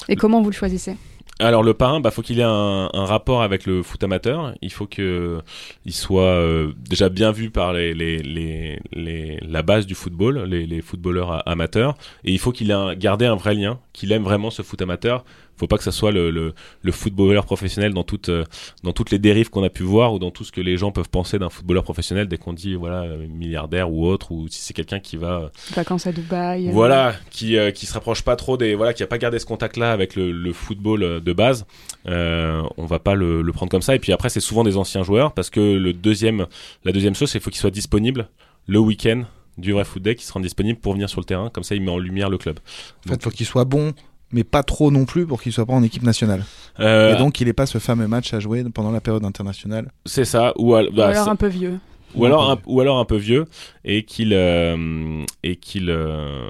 [0.08, 0.94] Et comment vous le choisissez?
[1.40, 4.54] Alors le parrain, bah faut qu'il ait un, un, rapport avec le foot amateur.
[4.60, 5.40] Il faut que
[5.84, 10.80] il soit euh, déjà bien vu par les, les, les, la base du football, les,
[10.82, 14.62] footballeurs amateurs, et il faut qu'il ait gardé un vrai lien, qu'il aime vraiment ce
[14.62, 15.24] foot amateur.
[15.56, 18.44] Faut pas que ça soit le, le, le footballeur professionnel dans toutes euh,
[18.84, 20.92] dans toutes les dérives qu'on a pu voir ou dans tout ce que les gens
[20.92, 24.60] peuvent penser d'un footballeur professionnel dès qu'on dit voilà euh, milliardaire ou autre ou si
[24.60, 26.68] c'est quelqu'un qui va Vacances à Dubaï.
[26.68, 29.40] euh, voilà, qui euh, qui se rapproche pas trop des voilà, qui a pas gardé
[29.40, 31.66] ce contact-là avec le, le football euh, de base.
[32.06, 33.96] Euh, on va pas le, le prendre comme ça.
[33.96, 36.46] Et puis après, c'est souvent des anciens joueurs parce que le deuxième,
[36.84, 38.28] la deuxième chose, c'est qu'il faut qu'il soit disponible
[38.68, 39.24] le week-end
[39.58, 41.50] du vrai foot day, qui se rend disponible pour venir sur le terrain.
[41.50, 42.58] Comme ça, il met en lumière le club.
[43.06, 43.92] En fait, faut qu'il soit bon,
[44.32, 46.44] mais pas trop non plus pour qu'il soit pas en équipe nationale.
[46.80, 49.90] Euh, Et donc, il n'ait pas ce fameux match à jouer pendant la période internationale.
[50.06, 50.52] c'est ça.
[50.58, 51.78] Ou, al- Ou bah, alors un peu vieux.
[52.14, 53.44] ou alors un, ou alors un peu vieux
[53.84, 56.48] et qu'il euh, et qu'il euh,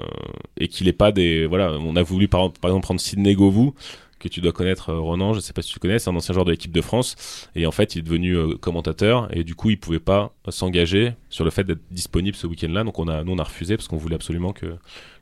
[0.57, 3.73] et qu'il ait pas des voilà on a voulu par, par exemple prendre Sidney Govou
[4.19, 6.33] que tu dois connaître euh, Ronan je sais pas si tu connais c'est un ancien
[6.33, 7.15] joueur de l'équipe de France
[7.55, 11.13] et en fait il est devenu euh, commentateur et du coup il pouvait pas s'engager
[11.29, 13.77] sur le fait d'être disponible ce week-end là donc on a nous on a refusé
[13.77, 14.75] parce qu'on voulait absolument que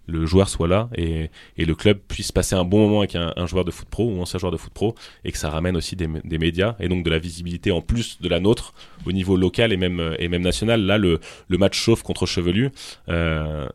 [0.08, 3.34] le joueur soit là et, et le club puisse passer un bon moment avec un,
[3.36, 5.76] un joueur de foot pro ou ancien joueur de foot pro et que ça ramène
[5.76, 8.74] aussi des, médias et donc de la visibilité en plus de la nôtre
[9.06, 10.82] au niveau local et même euh, national.
[10.82, 12.72] Là le, match chauffe contre Chevelu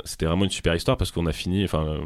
[0.04, 2.00] c'était vraiment une super histoire parce qu'on a fini enfin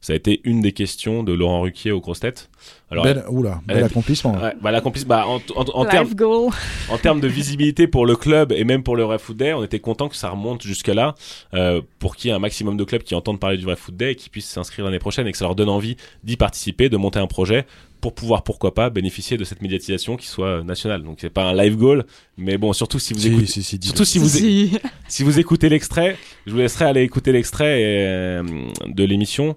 [0.00, 2.50] ça a été une des questions de Laurent Ruquier aux grosses têtes
[2.90, 4.32] alors bel, oula, bel elle- accomplissement.
[4.34, 4.70] ouais, bah,
[5.06, 6.52] bah, en, en, en Life termes goal.
[6.90, 9.64] en termes de visibilité pour le club et même pour le vrai foot day, on
[9.64, 11.14] était content que ça remonte jusque là
[11.54, 13.96] euh, pour qu'il y ait un maximum de clubs qui entendent parler du vrai foot
[13.96, 16.88] day et qui puissent s'inscrire l'année prochaine et que ça leur donne envie d'y participer,
[16.88, 17.66] de monter un projet
[18.00, 21.04] pour pouvoir pourquoi pas bénéficier de cette médiatisation qui soit nationale.
[21.04, 22.04] Donc c'est pas un live goal,
[22.36, 23.90] mais bon surtout si vous Si, écoutez si, si, dis-le.
[23.90, 24.72] surtout si vous Si.
[25.06, 28.42] si vous écoutez l'extrait, je vous laisserai aller écouter l'extrait euh,
[28.88, 29.56] de l'émission.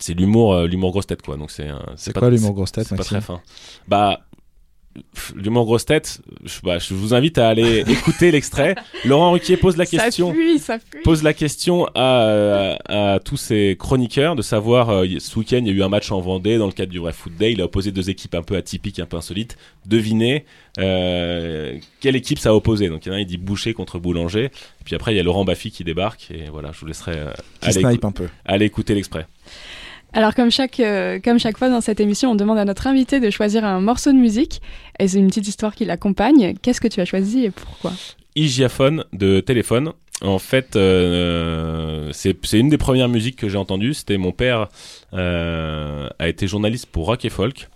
[0.00, 1.36] C'est l'humour euh, l'humour grosse tête quoi.
[1.36, 3.40] Donc c'est un- C'est quoi l'humour grosse tête, c'est pas très fin.
[3.88, 4.20] Bah,
[5.34, 8.74] l'humour grosse tête, je, bah, je vous invite à aller écouter l'extrait.
[9.06, 10.28] Laurent Ruquier pose la question.
[10.28, 11.00] Ça fuit, ça fuit.
[11.02, 15.70] Pose la question à, à, tous ces chroniqueurs de savoir, euh, ce week-end, il y
[15.70, 17.52] a eu un match en Vendée dans le cadre du vrai foot day.
[17.52, 19.56] Il a opposé deux équipes un peu atypiques, un peu insolites.
[19.86, 20.44] Devinez
[20.78, 22.88] euh, quelle équipe ça a opposé.
[22.88, 24.46] Donc il y en a un, il dit Boucher contre Boulanger.
[24.46, 26.30] Et puis après, il y a Laurent Baffy qui débarque.
[26.30, 28.28] Et voilà, je vous laisserai euh, aller, snipe un peu.
[28.44, 29.26] aller écouter l'extrait.
[30.14, 33.18] Alors comme chaque, euh, comme chaque fois dans cette émission, on demande à notre invité
[33.18, 34.60] de choisir un morceau de musique
[34.98, 36.54] et c'est une petite histoire qui l'accompagne.
[36.60, 37.92] Qu'est-ce que tu as choisi et pourquoi?
[38.36, 39.92] Hygiaphone de téléphone.
[40.20, 43.94] En fait, euh, c'est c'est une des premières musiques que j'ai entendues.
[43.94, 44.68] C'était mon père
[45.14, 47.68] euh, a été journaliste pour rock et folk.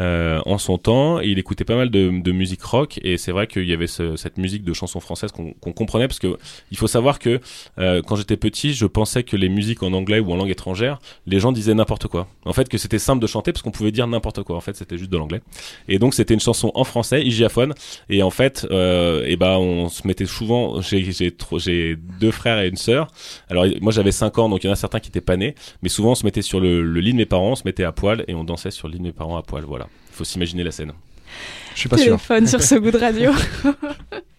[0.00, 3.46] Euh, en son temps, il écoutait pas mal de, de musique rock, et c'est vrai
[3.46, 6.36] qu'il y avait ce- cette musique de chansons françaises qu'on qu'on comprenait, parce que
[6.70, 7.40] il faut savoir que
[7.78, 10.98] euh, quand j'étais petit, je pensais que les musiques en anglais ou en langue étrangère,
[11.26, 12.26] les gens disaient n'importe quoi.
[12.44, 14.56] En fait, que c'était simple de chanter parce qu'on pouvait dire n'importe quoi.
[14.56, 15.40] En fait, c'était juste de l'anglais.
[15.88, 17.74] Et donc, c'était une chanson en français, hygiaphone,
[18.08, 20.80] et en fait, euh, et ben, on se mettait souvent.
[20.80, 23.08] J'ai deux frères et une sœur.
[23.48, 25.54] Alors, moi, j'avais 5 ans, donc il y en a certains qui étaient pas nés,
[25.82, 27.84] mais souvent, on se mettait sur le, le lit de mes parents, on se mettait
[27.84, 29.64] à poil et on dansait sur le lit de mes parents à poil.
[29.64, 29.89] Voilà.
[30.20, 30.92] Il faut s'imaginer la scène.
[31.74, 32.04] Je suis pas sûr.
[32.04, 33.32] Téléphone sur ce goût de radio.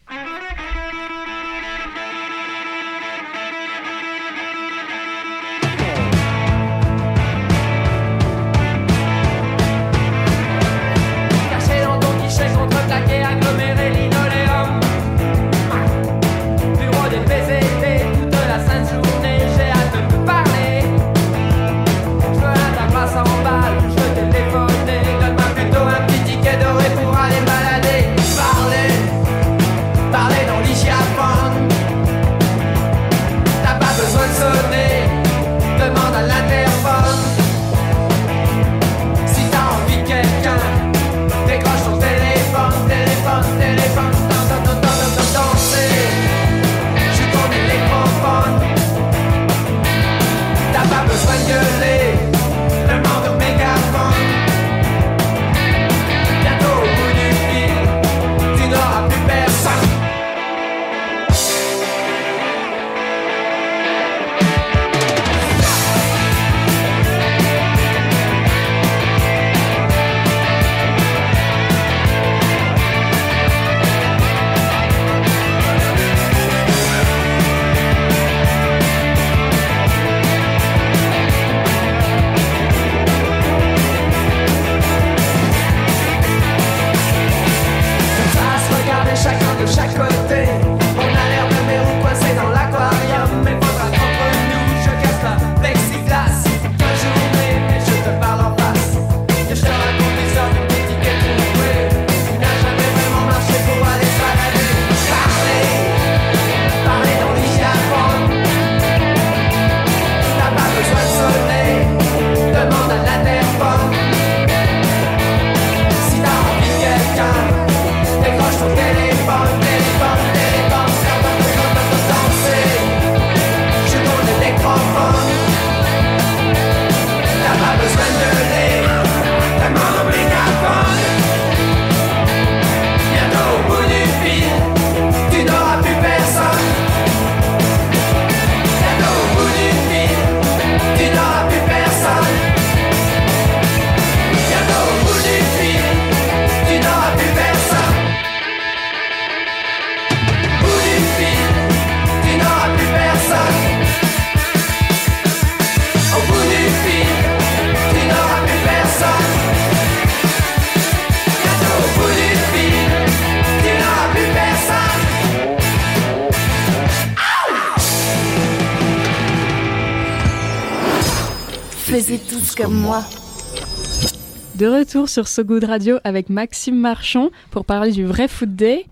[174.91, 178.86] retour sur So Good Radio avec Maxime Marchand pour parler du vrai Foot Day,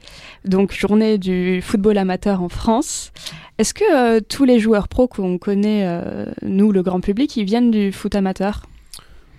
[0.46, 3.12] donc journée du football amateur en France.
[3.58, 7.44] Est-ce que euh, tous les joueurs pros qu'on connaît, euh, nous, le grand public, ils
[7.44, 8.66] viennent du foot amateur?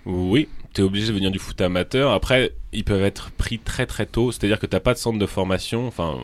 [0.05, 2.11] Oui, tu es obligé de venir du foot amateur.
[2.11, 5.25] Après, ils peuvent être pris très très tôt, c'est-à-dire que t'as pas de centre de
[5.25, 6.19] formation, enfin,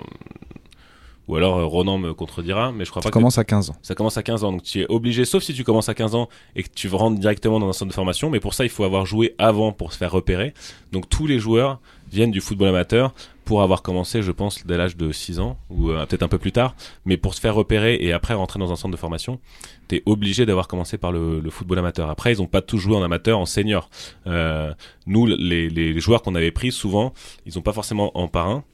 [1.28, 3.76] ou alors euh, Ronan me contredira, mais je crois Ça pas commence à 15 ans.
[3.82, 6.16] ça commence à 15 ans, donc tu es obligé, sauf si tu commences à 15
[6.16, 8.70] ans et que tu rentres directement dans un centre de formation, mais pour ça il
[8.70, 10.54] faut avoir joué avant pour se faire repérer.
[10.92, 11.80] Donc tous les joueurs
[12.12, 13.13] viennent du football amateur
[13.44, 16.38] pour avoir commencé, je pense, dès l'âge de 6 ans, ou euh, peut-être un peu
[16.38, 19.40] plus tard, mais pour se faire repérer et après rentrer dans un centre de formation,
[19.88, 22.10] t'es obligé d'avoir commencé par le, le football amateur.
[22.10, 23.90] Après, ils ont pas tous joué en amateur, en senior.
[24.28, 24.74] Euh,
[25.06, 27.13] nous, les, les, les joueurs qu'on avait pris, souvent,
[27.46, 28.66] ils ont pas forcément en parrain,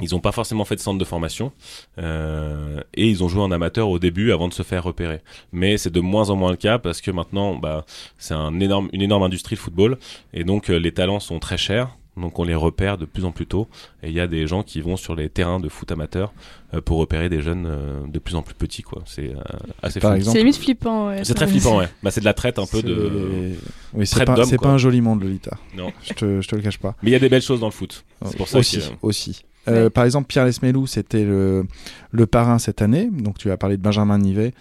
[0.00, 1.52] ils ont pas forcément fait de centre de formation
[1.98, 5.20] euh, et ils ont joué en amateur au début avant de se faire repérer.
[5.52, 7.84] Mais c'est de moins en moins le cas parce que maintenant, bah,
[8.18, 9.98] c'est un énorme, une énorme industrie le football
[10.32, 11.88] et donc euh, les talents sont très chers.
[12.16, 13.68] Donc on les repère de plus en plus tôt
[14.02, 16.32] et il y a des gens qui vont sur les terrains de foot amateur
[16.74, 19.02] euh, pour repérer des jeunes euh, de plus en plus petits quoi.
[19.06, 19.40] C'est euh,
[19.80, 20.16] assez Par fou.
[20.16, 21.08] exemple- C'est limite flippant.
[21.08, 21.24] ouais.
[21.24, 21.88] C'est très flippant ouais.
[22.02, 23.52] Bah c'est de la traite un peu de
[23.94, 24.26] Oui, c'est traite
[24.60, 25.56] pas, un joli monde, Lolita.
[25.76, 25.92] non.
[26.02, 26.94] Je te, je te le cache pas.
[27.02, 28.04] Mais il y a des belles choses dans le foot.
[28.26, 29.44] C'est pour ça aussi, que aussi.
[29.68, 29.90] Euh.
[29.90, 31.66] Par exemple, Pierre Lesmelou, c'était le,
[32.10, 33.08] le parrain cette année.
[33.12, 34.52] Donc, tu as parlé de Benjamin Nivet.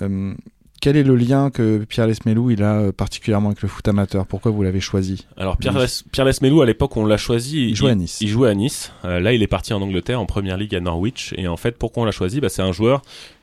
[0.00, 0.34] Euh,
[0.80, 4.26] quel est le lien que Pierre Lesmelou il a euh, particulièrement avec le foot amateur?
[4.26, 5.26] Pourquoi vous l'avez choisi?
[5.36, 5.78] Alors Pierre.
[5.78, 7.68] Les- Pierre Lesmelou à l'époque on l'a choisi.
[7.68, 8.18] Il jouait à Nice.
[8.20, 8.90] Il jouait à Nice.
[9.04, 11.34] Euh, là il est parti en Angleterre en première ligue à Norwich.
[11.36, 12.40] Et en fait pourquoi on l'a choisi?
[12.40, 13.02] Bah, C'est un joueur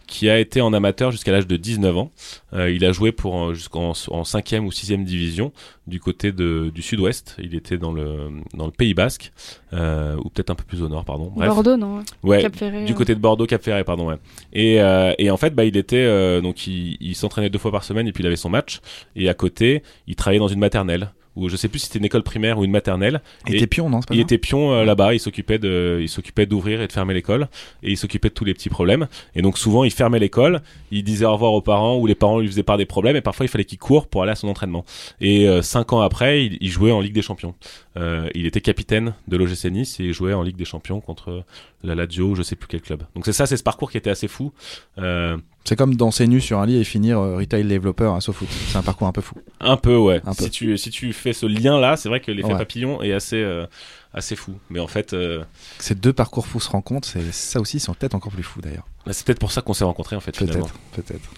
[0.10, 2.12] qui a été en amateur jusqu'à l'âge de 19 ans.
[2.54, 5.54] Euh, il a joué pour euh, jusqu'en en cinquième ou sixième division
[5.88, 7.38] du côté de, du sud-ouest.
[7.42, 9.32] Il était dans le dans le Pays Basque
[9.72, 11.32] euh, ou peut-être un peu plus au nord, pardon.
[11.36, 12.86] Bref, Bordeaux, non ouais, Cap Ferré.
[12.86, 14.08] du côté de Bordeaux, Cap Ferré, pardon.
[14.08, 14.18] Ouais.
[14.52, 17.84] Et, euh, et en fait, bah, il était donc il, il s'entraînait deux fois par
[17.84, 18.82] semaine et puis il avait son match.
[19.16, 22.06] Et à côté, il travaillait dans une maternelle ou je sais plus si c'était une
[22.06, 23.22] école primaire ou une maternelle.
[23.48, 26.46] Il était pion, non pas Il était pion euh, là-bas, il s'occupait de, il s'occupait
[26.46, 27.48] d'ouvrir et de fermer l'école,
[27.84, 29.08] et il s'occupait de tous les petits problèmes.
[29.36, 32.40] Et donc souvent, il fermait l'école, il disait au revoir aux parents, ou les parents
[32.40, 34.48] lui faisaient part des problèmes, et parfois il fallait qu'il court pour aller à son
[34.48, 34.86] entraînement.
[35.22, 37.56] Et euh, cinq ans après, il, il jouait en Ligue des Champions.
[37.98, 41.44] Euh, il était capitaine de l'OGC Nice et il jouait en Ligue des Champions contre
[41.84, 43.04] la Lazio, je sais plus quel club.
[43.16, 44.52] Donc c'est ça, c'est ce parcours qui était assez fou.
[44.98, 45.38] Euh,
[45.70, 48.48] C'est comme danser nu sur un lit et finir euh, retail developer à SoFoot.
[48.50, 49.36] C'est un parcours un peu fou.
[49.60, 50.20] un peu, ouais.
[50.26, 50.46] Un peu.
[50.46, 52.58] Si tu si tu fais ce lien-là, c'est vrai que l'effet Ouais.
[52.58, 53.68] papillon est assez euh,
[54.12, 54.54] assez fou.
[54.72, 55.14] Mais en fait.
[55.14, 55.44] euh,
[55.78, 58.62] Ces deux parcours fous se rencontrent, c'est ça aussi, ils sont peut-être encore plus fous
[58.62, 58.88] d'ailleurs.
[59.06, 60.66] Bah, c'est peut-être pour ça qu'on s'est rencontrés en fait finalement.
[60.96, 61.30] Peut-être, peut-être.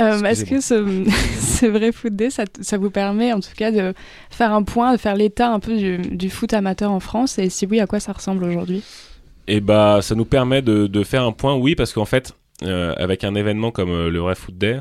[0.00, 1.04] Euh, Est-ce que ce,
[1.38, 3.92] ce vrai foot day, ça, ça vous permet en tout cas de
[4.30, 7.38] faire un point, de faire l'état un peu du, du foot amateur en France?
[7.38, 8.82] Et si oui, à quoi ça ressemble aujourd'hui?
[9.46, 12.94] Et bah ça nous permet de, de faire un point, oui, parce qu'en fait, euh,
[12.96, 14.80] avec un événement comme euh, le vrai Foot Day,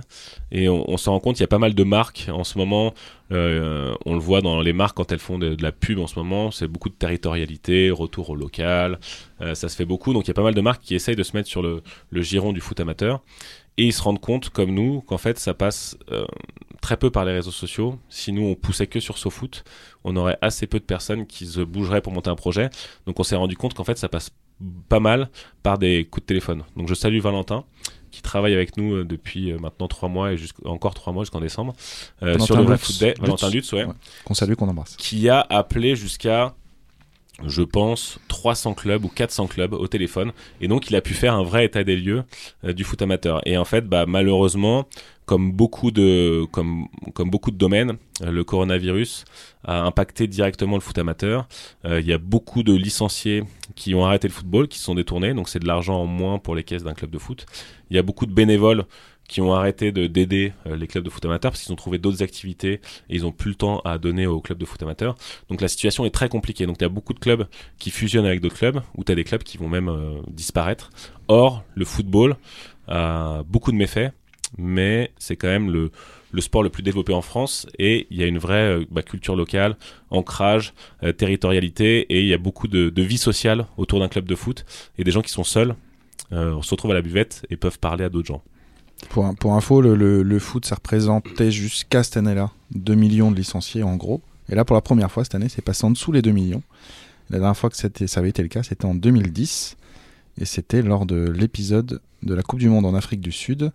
[0.51, 2.57] et on, on se rend compte, il y a pas mal de marques en ce
[2.57, 2.93] moment.
[3.31, 6.19] euh, on le voit dans les marques quand elles font de, la pub en ce
[6.19, 8.99] moment, c'est beaucoup de territorialité, retour au local,
[9.39, 10.13] ça se fait beaucoup.
[10.13, 11.81] Donc il y a pas mal de marques qui essayent de se mettre sur le,
[12.11, 13.21] le giron du foot amateur,
[13.77, 15.97] et ils se rendent compte, comme nous, qu'en fait ça passe
[16.81, 17.97] très peu par les réseaux sociaux.
[18.09, 19.63] Si nous on poussait que sur SoFoot,
[20.03, 22.69] on aurait assez peu de personnes qui se bougeraient pour monter un projet.
[23.05, 24.31] Donc on s'est rendu compte qu'en fait ça passe
[24.89, 25.29] pas mal
[25.63, 26.63] par des coups de téléphone.
[26.75, 27.63] Donc je salue Valentin
[28.11, 31.39] qui travaille avec nous euh, depuis euh, maintenant trois mois et encore trois mois jusqu'en
[31.39, 31.73] décembre
[32.21, 32.77] euh, sur le vrai.
[32.77, 33.13] Foot Day.
[33.19, 33.71] Valentin Lutz.
[33.71, 33.85] Ouais.
[34.25, 34.95] Qu'on salue, qu'on embrasse.
[34.97, 36.53] qui a appelé jusqu'à
[37.47, 40.31] je pense 300 clubs ou 400 clubs au téléphone.
[40.59, 42.23] Et donc il a pu faire un vrai état des lieux
[42.63, 43.41] euh, du foot amateur.
[43.45, 44.87] Et en fait bah malheureusement
[45.25, 49.25] comme beaucoup de comme comme beaucoup de domaines euh, le coronavirus
[49.63, 51.47] a impacté directement le foot amateur.
[51.85, 53.43] Euh, il y a beaucoup de licenciés
[53.75, 55.33] qui ont arrêté le football qui se sont détournés.
[55.33, 57.45] Donc c'est de l'argent en moins pour les caisses d'un club de foot.
[57.89, 58.85] Il y a beaucoup de bénévoles
[59.31, 61.97] qui ont arrêté de d'aider euh, les clubs de foot amateur parce qu'ils ont trouvé
[61.97, 65.15] d'autres activités et ils ont plus le temps à donner aux clubs de foot amateur
[65.49, 66.65] donc la situation est très compliquée.
[66.65, 67.47] Donc il y a beaucoup de clubs
[67.79, 70.89] qui fusionnent avec d'autres clubs, ou tu as des clubs qui vont même euh, disparaître.
[71.29, 72.35] Or, le football
[72.89, 74.11] a beaucoup de méfaits,
[74.57, 75.91] mais c'est quand même le,
[76.41, 79.37] sport le plus développé en France et il y a une vraie euh, bah, culture
[79.37, 79.77] locale,
[80.09, 80.73] ancrage,
[81.17, 84.65] territorialité et il y a beaucoup de, vie sociale autour d'un club de foot
[84.97, 85.75] et des gens qui sont seuls
[86.33, 88.43] euh, se retrouvent à la buvette et peuvent parler à d'autres gens.
[89.09, 93.31] Pour, un- pour info, le, le- le foot, ça représentait jusqu'à cette année-là 2 millions
[93.31, 94.21] de licenciés en gros.
[94.49, 96.63] Et là, pour la première fois cette année, c'est passé en dessous les 2 millions.
[97.29, 99.77] La dernière fois que ça avait été le cas, c'était en 2010.
[100.39, 103.71] Et c'était lors de l'épisode de la Coupe du Monde en Afrique du Sud,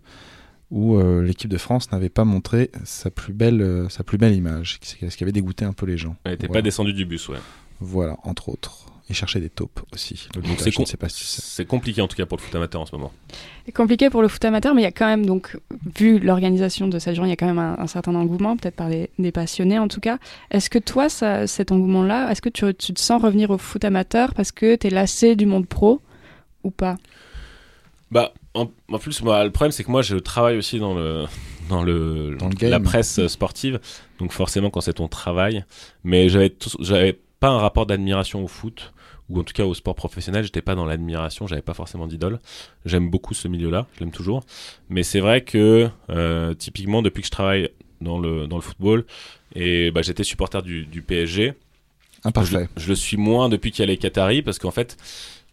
[0.71, 4.33] où euh, l'équipe de France n'avait pas montré sa plus belle, euh, sa plus belle
[4.35, 6.15] image, ce qui avait dégoûté un peu les gens.
[6.23, 6.59] Elle n'était Voilà.
[6.59, 7.37] pas descendu du bus, ouais.
[7.79, 8.85] Voilà, entre autres.
[9.09, 10.27] Et chercher des taupes aussi.
[10.57, 10.71] C'est
[11.07, 13.13] si compliqué en tout cas pour le foot amateur en ce moment.
[13.65, 15.57] C'est compliqué pour le foot amateur, mais il y a quand même, donc,
[15.95, 18.75] vu l'organisation de cette journée, il y a quand même un, un certain engouement, peut-être
[18.75, 20.17] par des, des passionnés en tout cas.
[20.51, 23.85] Est-ce que toi, ça, cet engouement-là, est-ce que tu, tu te sens revenir au foot
[23.85, 26.01] amateur parce que tu es lassé du monde pro
[26.65, 26.97] ou pas?
[28.11, 31.25] Bah, en, en plus, moi, le problème, c'est que moi, je travaille aussi dans le,
[31.69, 33.79] dans le, Dans le la presse euh, sportive.
[34.19, 35.63] Donc, forcément, quand c'est ton travail.
[36.03, 38.93] Mais j'avais pas un rapport d'admiration au foot,
[39.29, 40.43] ou en tout cas au sport professionnel.
[40.43, 42.39] J'étais pas dans l'admiration, j'avais pas forcément d'idole.
[42.85, 44.43] J'aime beaucoup ce milieu-là, je l'aime toujours.
[44.89, 47.69] Mais c'est vrai que, euh, typiquement, depuis que je travaille
[48.01, 49.05] dans le, dans le football,
[49.55, 51.53] et bah, j'étais supporter du, du PSG.
[52.23, 52.67] Imparfait.
[52.75, 54.97] Je, je le suis moins depuis qu'il y a les Qataris parce qu'en fait,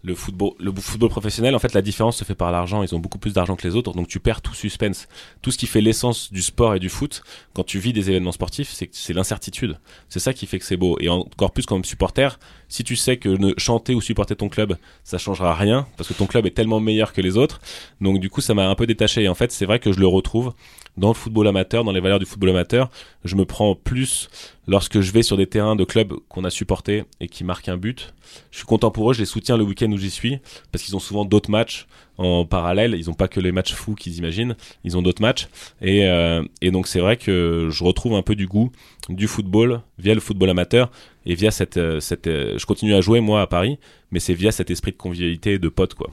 [0.05, 2.83] le football, le football professionnel, en fait, la différence se fait par l'argent.
[2.83, 5.09] Ils ont beaucoup plus d'argent que les autres, donc tu perds tout suspense.
[5.41, 7.23] Tout ce qui fait l'essence du sport et du foot,
[7.55, 9.79] quand tu vis des événements sportifs, c'est c'est l'incertitude.
[10.11, 10.99] C'est ça qui fait que c'est beau.
[11.01, 12.39] Et encore plus comme supporter,
[12.75, 16.15] si tu sais que ne chanter ou supporter ton club, ça changera rien parce que
[16.15, 17.61] ton club est tellement meilleur que les autres.
[18.01, 19.23] Donc du coup, ça m'a un peu détaché.
[19.23, 20.55] Et en fait, c'est vrai que je le retrouve
[20.97, 22.91] dans le football amateur, dans les valeurs du football amateur.
[23.25, 24.29] Je me prends plus
[24.67, 27.77] lorsque je vais sur des terrains de clubs qu'on a supportés et qui marquent un
[27.77, 28.13] but.
[28.51, 30.41] Je suis content pour eux, je les soutiens le week-end où j'y suis
[30.73, 31.87] parce qu'ils ont souvent d'autres matchs
[32.18, 32.94] en parallèle.
[32.98, 35.48] Ils n'ont pas que les matchs fous qu'ils imaginent, ils ont d'autres matchs.
[35.81, 38.70] Et, euh, et donc c'est vrai que je retrouve un peu du goût
[39.09, 40.90] du football via le football amateur
[41.27, 43.79] et via cette, euh, cette euh, je continue à jouer moi à Paris,
[44.11, 46.11] mais c'est via cet esprit de convivialité et de potes quoi.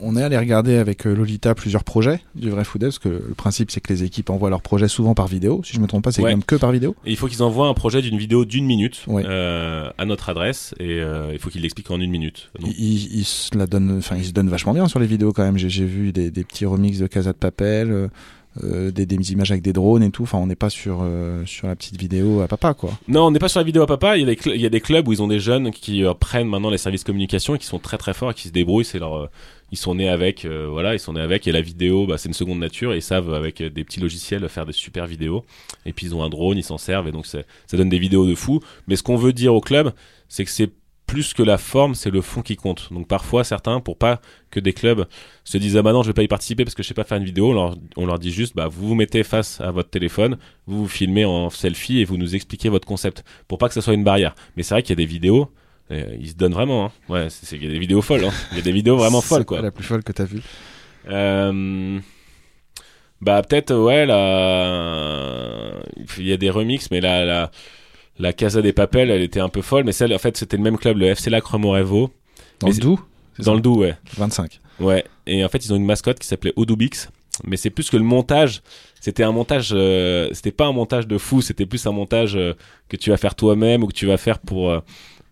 [0.00, 3.34] On est allé regarder avec euh, Lolita plusieurs projets du vrai foot parce que le
[3.36, 5.62] principe c'est que les équipes envoient leurs projets souvent par vidéo.
[5.64, 6.30] Si je me trompe pas, c'est Ouais.
[6.30, 6.94] quand même que par vidéo.
[7.04, 9.22] Et il faut qu'ils envoient un projet d'une vidéo d'une minute Ouais.
[9.26, 12.50] euh, à notre adresse et euh, il faut qu'ils l'expliquent en une minute.
[12.60, 15.42] Donc, Ils, se la donnent, enfin ils se donnent vachement bien sur les vidéos quand
[15.44, 15.58] même.
[15.58, 18.08] J'ai j'ai vu des, des petits remixes de Casa de Papel, euh,
[18.64, 20.22] euh, des, des images avec des drones et tout.
[20.24, 22.90] Enfin on n'est pas sur euh, sur la petite vidéo à papa quoi.
[23.08, 24.16] Non, on n'est pas sur la vidéo à papa.
[24.16, 26.04] Il y, a des il y a des clubs où ils ont des jeunes qui
[26.04, 28.52] euh, prennent maintenant les services communication et qui sont très très forts et qui se
[28.52, 28.84] débrouillent.
[28.84, 29.30] C'est leur, euh,
[29.70, 31.46] ils sont nés avec, euh, voilà, ils sont nés avec.
[31.46, 32.92] Et la vidéo, bah, c'est une seconde nature.
[32.92, 35.44] Et ils savent avec des petits logiciels faire des super vidéos.
[35.86, 37.42] Et puis ils ont un drone, ils s'en servent et donc ça
[37.72, 38.60] donne des vidéos de fou.
[38.86, 39.92] Mais ce qu'on veut dire au club,
[40.28, 40.70] c'est que c'est
[41.08, 42.92] plus que la forme, c'est le fond qui compte.
[42.92, 44.20] Donc parfois certains, pour pas
[44.52, 45.06] que des clubs
[45.42, 47.02] se disent ah bah non je vais pas y participer parce que je sais pas
[47.04, 49.70] faire une vidéo, on leur, on leur dit juste bah vous vous mettez face à
[49.72, 53.66] votre téléphone, vous vous filmez en selfie et vous nous expliquez votre concept pour pas
[53.68, 54.34] que ça soit une barrière.
[54.56, 55.50] Mais c'est vrai qu'il y a des vidéos,
[55.90, 56.84] euh, ils se donnent vraiment.
[56.86, 56.92] Hein.
[57.08, 58.24] Ouais, c'est il y a des vidéos folles.
[58.24, 58.32] hein.
[58.52, 59.60] Il y a des vidéos vraiment folles quoi.
[59.62, 60.42] La plus folle que t'as vue?
[61.08, 61.98] Euh,
[63.20, 65.72] bah peut-être ouais là
[66.18, 67.50] il y a des remixes mais la la
[68.18, 70.62] la Casa des Papels elle était un peu folle mais celle en fait c'était le
[70.62, 72.10] même club le FC Lac Remorevo
[72.60, 73.00] Dans Mais le Doubs
[73.38, 74.60] dans le Doubs ouais 25.
[74.80, 77.08] Ouais, et en fait, ils ont une mascotte qui s'appelait Odubix,
[77.44, 78.62] mais c'est plus que le montage.
[79.00, 82.54] C'était un montage, euh, c'était pas un montage de fou, c'était plus un montage euh,
[82.88, 84.80] que tu vas faire toi-même ou que tu vas faire pour euh,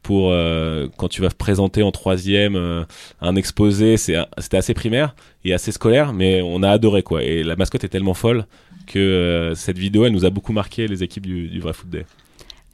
[0.02, 2.84] pour euh, quand tu vas présenter en troisième euh,
[3.20, 3.96] un exposé.
[3.96, 5.14] C'était assez primaire
[5.44, 7.22] et assez scolaire, mais on a adoré quoi.
[7.22, 8.46] Et la mascotte est tellement folle
[8.86, 11.88] que euh, cette vidéo, elle nous a beaucoup marqué les équipes du, du vrai foot
[11.88, 12.04] day.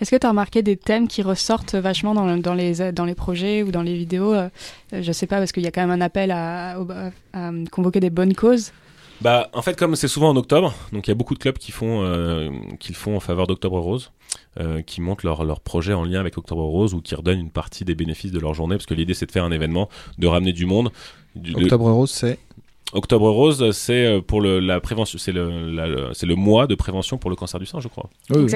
[0.01, 3.05] Est-ce que tu as remarqué des thèmes qui ressortent vachement dans, le- dans, les, dans
[3.05, 4.49] les projets ou dans les vidéos euh,
[4.93, 6.76] Je sais pas, parce qu'il y a quand même un appel à,
[7.70, 8.72] convoquer des bonnes causes?
[9.20, 11.57] Bah, en fait, comme c'est souvent en octobre, donc il y a beaucoup de clubs
[11.57, 14.11] qui font, euh, qui le font en faveur d'Octobre Rose,
[14.59, 17.51] euh, qui montent leur, leur projet en lien avec Octobre Rose ou qui redonnent une
[17.51, 19.88] partie des bénéfices de leur journée, parce que l'idée c'est de faire un événement,
[20.18, 20.90] de ramener du monde.
[21.36, 22.38] Du- de- Octobre Rose, c'est?
[22.95, 26.74] Octobre Rose, c'est pour le, la prévention, c'est le, la- le- c'est le mois de
[26.74, 28.11] prévention pour le cancer du sein, je crois.
[28.30, 28.51] Oui, oui.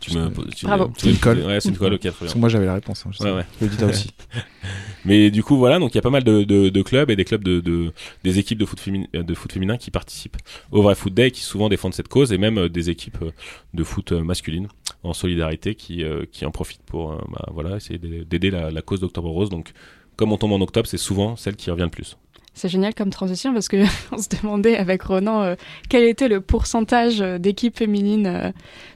[0.00, 0.86] Tu me, tu, Bravo.
[0.96, 1.38] tu- C'est une colle.
[1.44, 2.32] Ouais, c'est une colle, ok, très Parce bien.
[2.32, 3.04] que moi j'avais la réponse.
[3.06, 3.10] hein.
[3.24, 3.44] Ouais, ouais.
[3.60, 4.08] Je le dis toi aussi.
[5.04, 7.16] Mais du coup, voilà, donc il y a pas mal de, de, de clubs et
[7.16, 7.92] des clubs de, de
[8.24, 10.36] des équipes de foot, féminin, de foot féminin qui participent
[10.72, 13.18] au vrai foot day, et qui souvent défendent cette cause, et même euh, des équipes
[13.22, 13.30] euh,
[13.74, 14.68] de foot euh, masculine
[15.02, 18.70] en solidarité qui euh, qui en profitent pour euh, bah, voilà essayer d'aider d'aider la,
[18.70, 19.48] la cause d'Octobre Rose.
[19.50, 19.72] Donc,
[20.16, 22.16] comme on tombe en octobre, c'est souvent celle qui revient le plus.
[22.54, 25.54] C'est génial comme transition parce que on se demandait avec Ronan euh,
[25.88, 28.52] quel était le pourcentage euh, d'équipes féminines euh,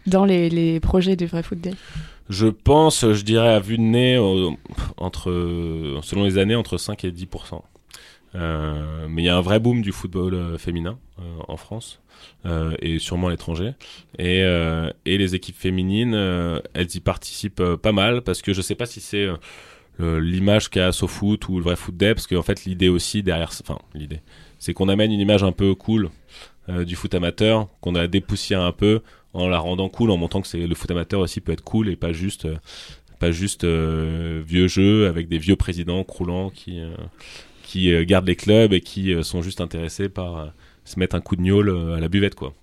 [0.07, 1.59] dans les, projets du vrai foot.
[2.29, 4.19] Je pense, je dirais à vue de nez,
[4.97, 5.31] entre,
[6.03, 7.61] selon les années, entre 5 et 10%
[8.35, 10.99] euh, Mais il y a un vrai boom du football féminin
[11.47, 12.01] en France
[12.81, 13.73] et sûrement à l'étranger.
[14.19, 18.87] Et, et les équipes féminines, elles y participent pas mal parce que je sais pas
[18.87, 19.29] si c'est
[19.99, 23.79] l'image qu'a SoFoot ou le vrai foot day, parce qu'en fait l'idée aussi derrière, enfin
[23.95, 24.21] l'idée,
[24.59, 26.11] c'est qu'on amène une image un peu cool
[26.71, 29.03] euh, du foot amateur, qu'on a dépoussière un peu
[29.35, 31.97] en la rendant cool, en montrant que le foot amateur aussi peut être cool et
[31.97, 32.57] pas juste euh,
[33.19, 36.81] pas juste euh, vieux jeu avec des vieux présidents croulants qui
[37.63, 40.53] qui gardent les clubs et qui sont juste intéressés par
[40.85, 42.55] se mettre un coup de gnôle à la buvette quoi.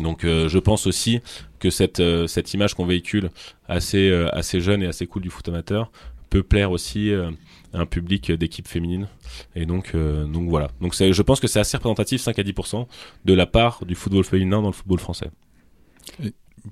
[0.00, 1.20] Donc je pense aussi
[1.58, 3.30] que cette cette image qu'on véhicule
[3.68, 5.90] assez assez jeune et assez cool du foot amateur
[6.30, 7.30] peut plaire aussi euh,
[7.72, 9.08] à un public d'équipe féminine.
[9.54, 10.70] Et donc, euh, donc voilà.
[10.80, 12.86] Donc je pense que c'est assez représentatif, 5 à 10%
[13.24, 15.30] de la part du football féminin dans le football français.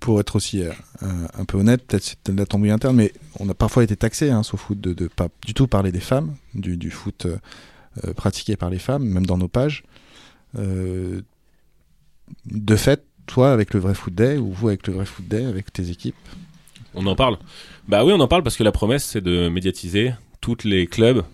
[0.01, 3.49] Pour être aussi euh, un, peu honnête, peut-être c'est de la tambouille interne, mais on
[3.49, 6.35] a parfois été taxé, hein, sur foot, de, de pas du tout parler des femmes,
[6.55, 7.37] du, foot euh,
[8.05, 9.85] euh, pratiqué par les femmes, même dans nos pages.
[10.59, 11.23] Euh,
[12.47, 15.45] de fait, toi, avec le vrai foot day, ou vous avec le vrai foot day,
[15.45, 16.17] avec tes équipes,
[16.95, 17.39] On en parle
[17.89, 21.25] Bah oui, on en parle parce que la promesse, c'est de médiatiser tous les clubs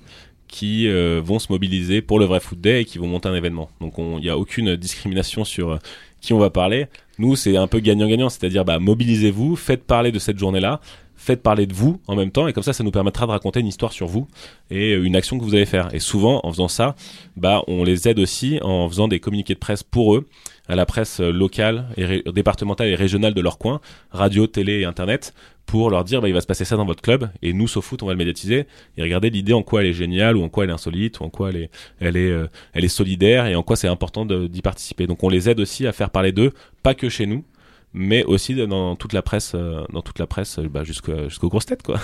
[0.48, 3.34] qui euh, vont se mobiliser pour le vrai foot day et qui vont monter un
[3.34, 3.70] événement.
[3.80, 5.78] Donc il n'y a aucune discrimination sur euh,
[6.20, 6.86] qui on va parler.
[7.18, 10.80] Nous, c'est un peu gagnant-gagnant, c'est-à-dire bah, mobilisez-vous, faites parler de cette journée-là,
[11.14, 13.60] faites parler de vous en même temps, et comme ça, ça nous permettra de raconter
[13.60, 14.26] une histoire sur vous
[14.70, 15.94] et euh, une action que vous allez faire.
[15.94, 16.96] Et souvent, en faisant ça,
[17.36, 20.26] bah, on les aide aussi en faisant des communiqués de presse pour eux
[20.70, 23.80] à la presse locale et départementale et régionale de leur coin,
[24.12, 25.34] radio, télé et internet,
[25.66, 28.02] pour leur dire bah, il va se passer ça dans votre club et nous SoFoot
[28.02, 28.66] on va le médiatiser
[28.96, 31.24] et regarder l'idée en quoi elle est géniale ou en quoi elle est insolite ou
[31.24, 34.26] en quoi elle est elle est euh, elle est solidaire et en quoi c'est important
[34.26, 35.06] d'y participer.
[35.06, 36.52] Donc on les aide aussi à faire parler d'eux,
[36.82, 37.44] pas que chez nous
[37.92, 41.66] mais aussi dans toute la presse euh, dans toute la presse euh, bah, jusqu'aux grosses
[41.66, 42.00] têtes quoi.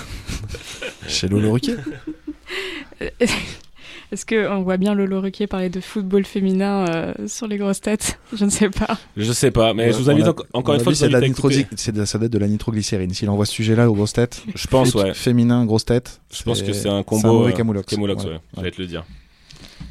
[1.09, 1.77] chez Lolo Ruquier
[4.13, 8.19] Est-ce qu'on voit bien Lolo Ruquier parler de football féminin euh, sur les grosses têtes?
[8.37, 8.97] Je ne sais pas.
[9.17, 11.21] Je sais pas mais je vous invite a- encore une fois c'est de à
[11.77, 13.13] c'est de- ça date de la nitroglycérine.
[13.13, 15.13] S'il envoie ce sujet-là aux grosses têtes, Je pense ouais.
[15.15, 17.87] féminin, grosse tête, Je pense que c'est c'est un un combo mauvais euh, camoulox.
[17.93, 18.31] camoulox, Ouais.
[18.33, 18.39] ouais.
[18.57, 19.05] J'allais te le dire.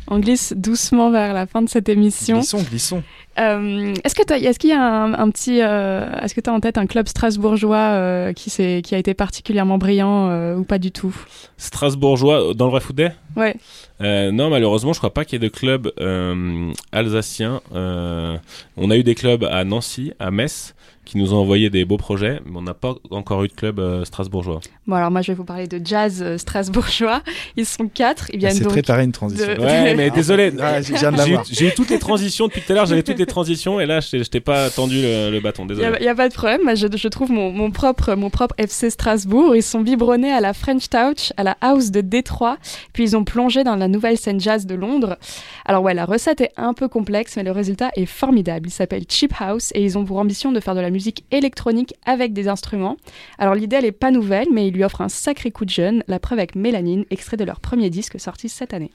[0.08, 2.38] On glisse doucement vers la fin de cette émission.
[2.38, 3.04] Glissons, glissons.
[3.40, 6.50] Euh, est-ce que t'as- est-ce qu'il y a un, un petit, euh, est-ce que tu
[6.50, 10.56] as en tête un club strasbourgeois euh, qui, s'est- qui a été particulièrement brillant euh,
[10.56, 11.14] ou pas du tout?
[11.58, 13.12] Strasbourgeois dans le vrai foot day?
[13.36, 13.56] Ouais.
[14.02, 17.62] Euh, non, malheureusement, je crois pas qu'il y ait de club euh, alsacien.
[17.74, 18.38] Euh,
[18.78, 21.98] on a eu des clubs à Nancy, à Metz, qui nous ont envoyé des beaux
[21.98, 24.60] projets, mais on n'a pas encore eu de club euh, strasbourgeois.
[24.88, 27.22] Bon alors moi je vais vous parler de jazz euh, strasbourgeois.
[27.58, 28.30] Ils sont quatre.
[28.34, 28.72] Ils viennent C'est donc.
[28.74, 29.46] préparé une transition.
[29.54, 30.52] de- Ouais, mais désolé.
[30.60, 31.18] Ah, viens de
[31.52, 34.00] J'ai eu, toutes les transitions depuis tout à l'heure, j'avais toutes les transitions et là
[34.00, 36.00] je t'ai- pas tendu le, le bâton, Il désolé.
[36.02, 39.56] n'y a, pas de problème, je, je trouve mon, mon propre, mon propre FC Strasbourg.
[39.56, 42.58] Ils sont biberonnés à la French Touch, à la House de Détroit,
[42.94, 45.18] puis ils ont plongé dans la nouvelle scène jazz de Londres.
[45.66, 48.68] Alors ouais, la recette est un peu complexe, mais le résultat est formidable.
[48.70, 51.94] Il s'appelle Cheap House et ils ont pour ambition de faire de la musique électronique
[52.06, 52.98] avec des instruments.
[53.40, 56.04] Alors l'idée, elle est pas nouvelle, mais il lui offre un sacré coup de jeune,
[56.08, 58.92] la preuve avec Mélanine, extrait de leur premier disque sorti cette année.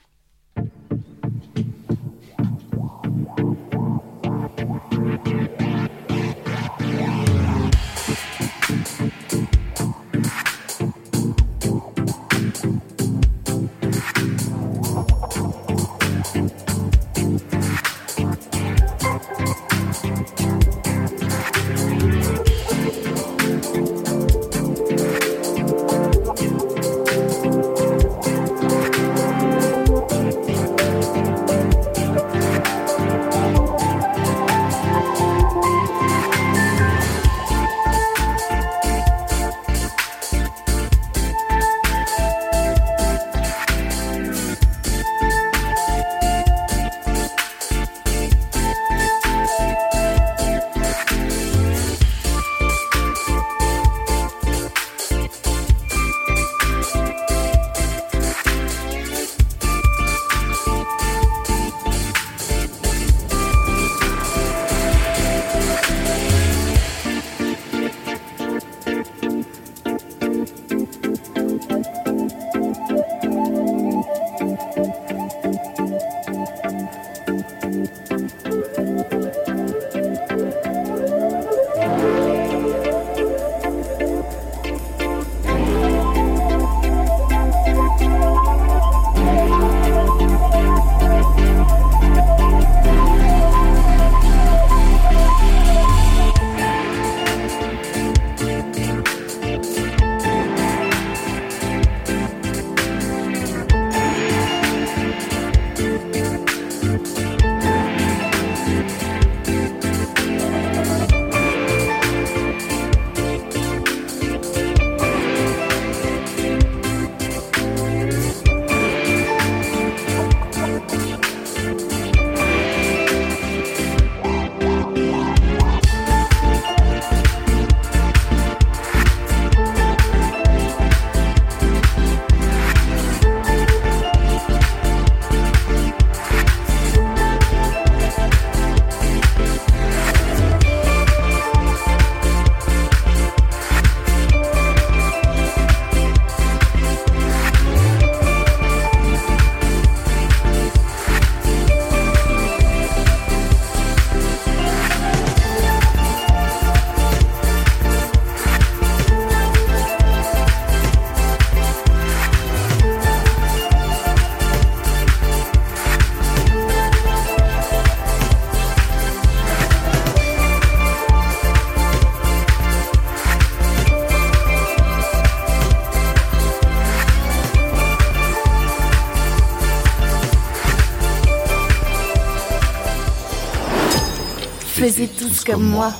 [184.81, 185.93] Faisez tous comme moi.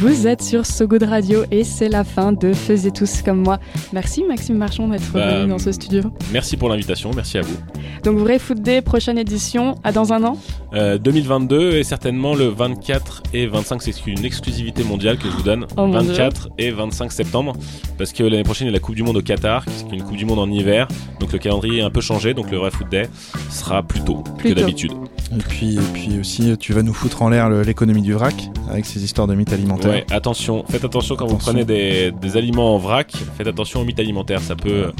[0.00, 3.58] Vous êtes sur So Good Radio et c'est la fin de Faisez tous comme moi.
[3.92, 6.00] Merci Maxime Marchand d'être Bah, venu dans ce studio.
[6.32, 7.54] Merci pour l'invitation, merci à vous.
[8.04, 10.38] Donc Vrai Foot Day, prochaine édition, à dans un an?
[10.72, 15.42] Euh, 2022 et certainement le 24 et 25, c'est une exclusivité mondiale que je vous
[15.42, 15.66] donne.
[15.76, 17.52] Oh mon 24 et 25 septembre,
[17.98, 19.98] parce que l'année prochaine il y a la Coupe du Monde au Qatar, qui est
[19.98, 20.88] une Coupe du Monde en hiver,
[21.20, 23.10] donc le calendrier est un peu changé, donc le vrai Foot Day
[23.50, 24.92] sera plus tôt Plus que d'habitude.
[25.34, 28.34] Et puis, et puis aussi, tu vas nous foutre en l'air l'économie du vrac
[28.70, 29.90] avec ces histoires de mythes alimentaires.
[29.90, 33.84] Ouais, attention, faites attention quand vous prenez des, des aliments en vrac, faites attention aux
[33.84, 34.92] mythes alimentaires, ça peut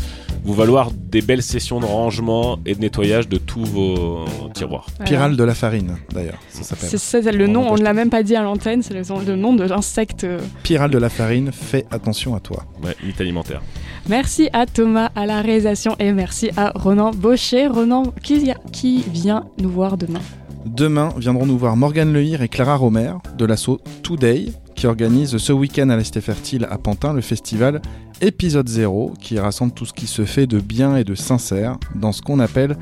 [0.44, 4.24] vous valoir des belles sessions de rangement et de nettoyage de tous vos
[4.54, 4.86] tiroirs.
[5.04, 6.88] Pyrale de la farine, d'ailleurs, ça s'appelle.
[6.88, 9.36] C'est ça, le nom, on ne l'a même pas dit à l'antenne, c'est le, le
[9.36, 10.24] nom de l'insecte.
[10.24, 10.40] euh.
[10.62, 12.64] Pyrale de la farine, fais attention à toi.
[12.84, 13.62] Ouais, mythes alimentaires.
[14.08, 17.66] Merci à Thomas à la réalisation et merci à Ronan Baucher.
[17.66, 20.20] Ronan qui, vient nous voir demain.
[20.64, 24.46] Demain viendront nous voir Morgane Lehir et Clara Romer de l'assaut Today
[24.76, 27.82] qui organise ce week-end à la Fertile à Pantin le festival
[28.20, 32.12] Épisode 0 qui rassemble tout ce qui se fait de bien et de sincère dans
[32.12, 32.76] ce qu'on appelle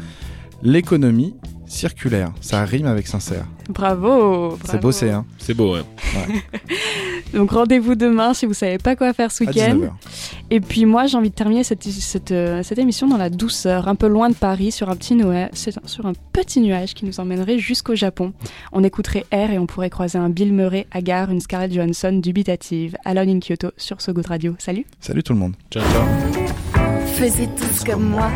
[0.62, 1.34] l'économie
[1.66, 2.32] circulaire.
[2.40, 3.44] Ça rime avec sincère.
[3.68, 4.78] Bravo, C'est bravo.
[4.80, 5.82] bossé, hein C'est beau, ouais.
[7.34, 9.76] Donc rendez-vous demain si vous savez pas quoi faire ce week-end.
[9.78, 9.90] 19h.
[10.50, 13.88] Et puis moi j'ai envie de terminer cette, cette, euh, cette émission dans la douceur,
[13.88, 15.50] un peu loin de Paris, sur un petit nuage,
[15.86, 18.32] sur un petit nuage qui nous emmènerait jusqu'au Japon.
[18.72, 22.12] On écouterait Air et on pourrait croiser un Bill Murray à gare, une Scarlett Johansson
[22.22, 22.96] dubitative.
[23.04, 24.54] Alone in Kyoto sur So Good Radio.
[24.58, 25.54] Salut Salut tout le monde.
[25.70, 26.04] Ciao, ciao.
[27.16, 28.30] Faisez tous comme moi.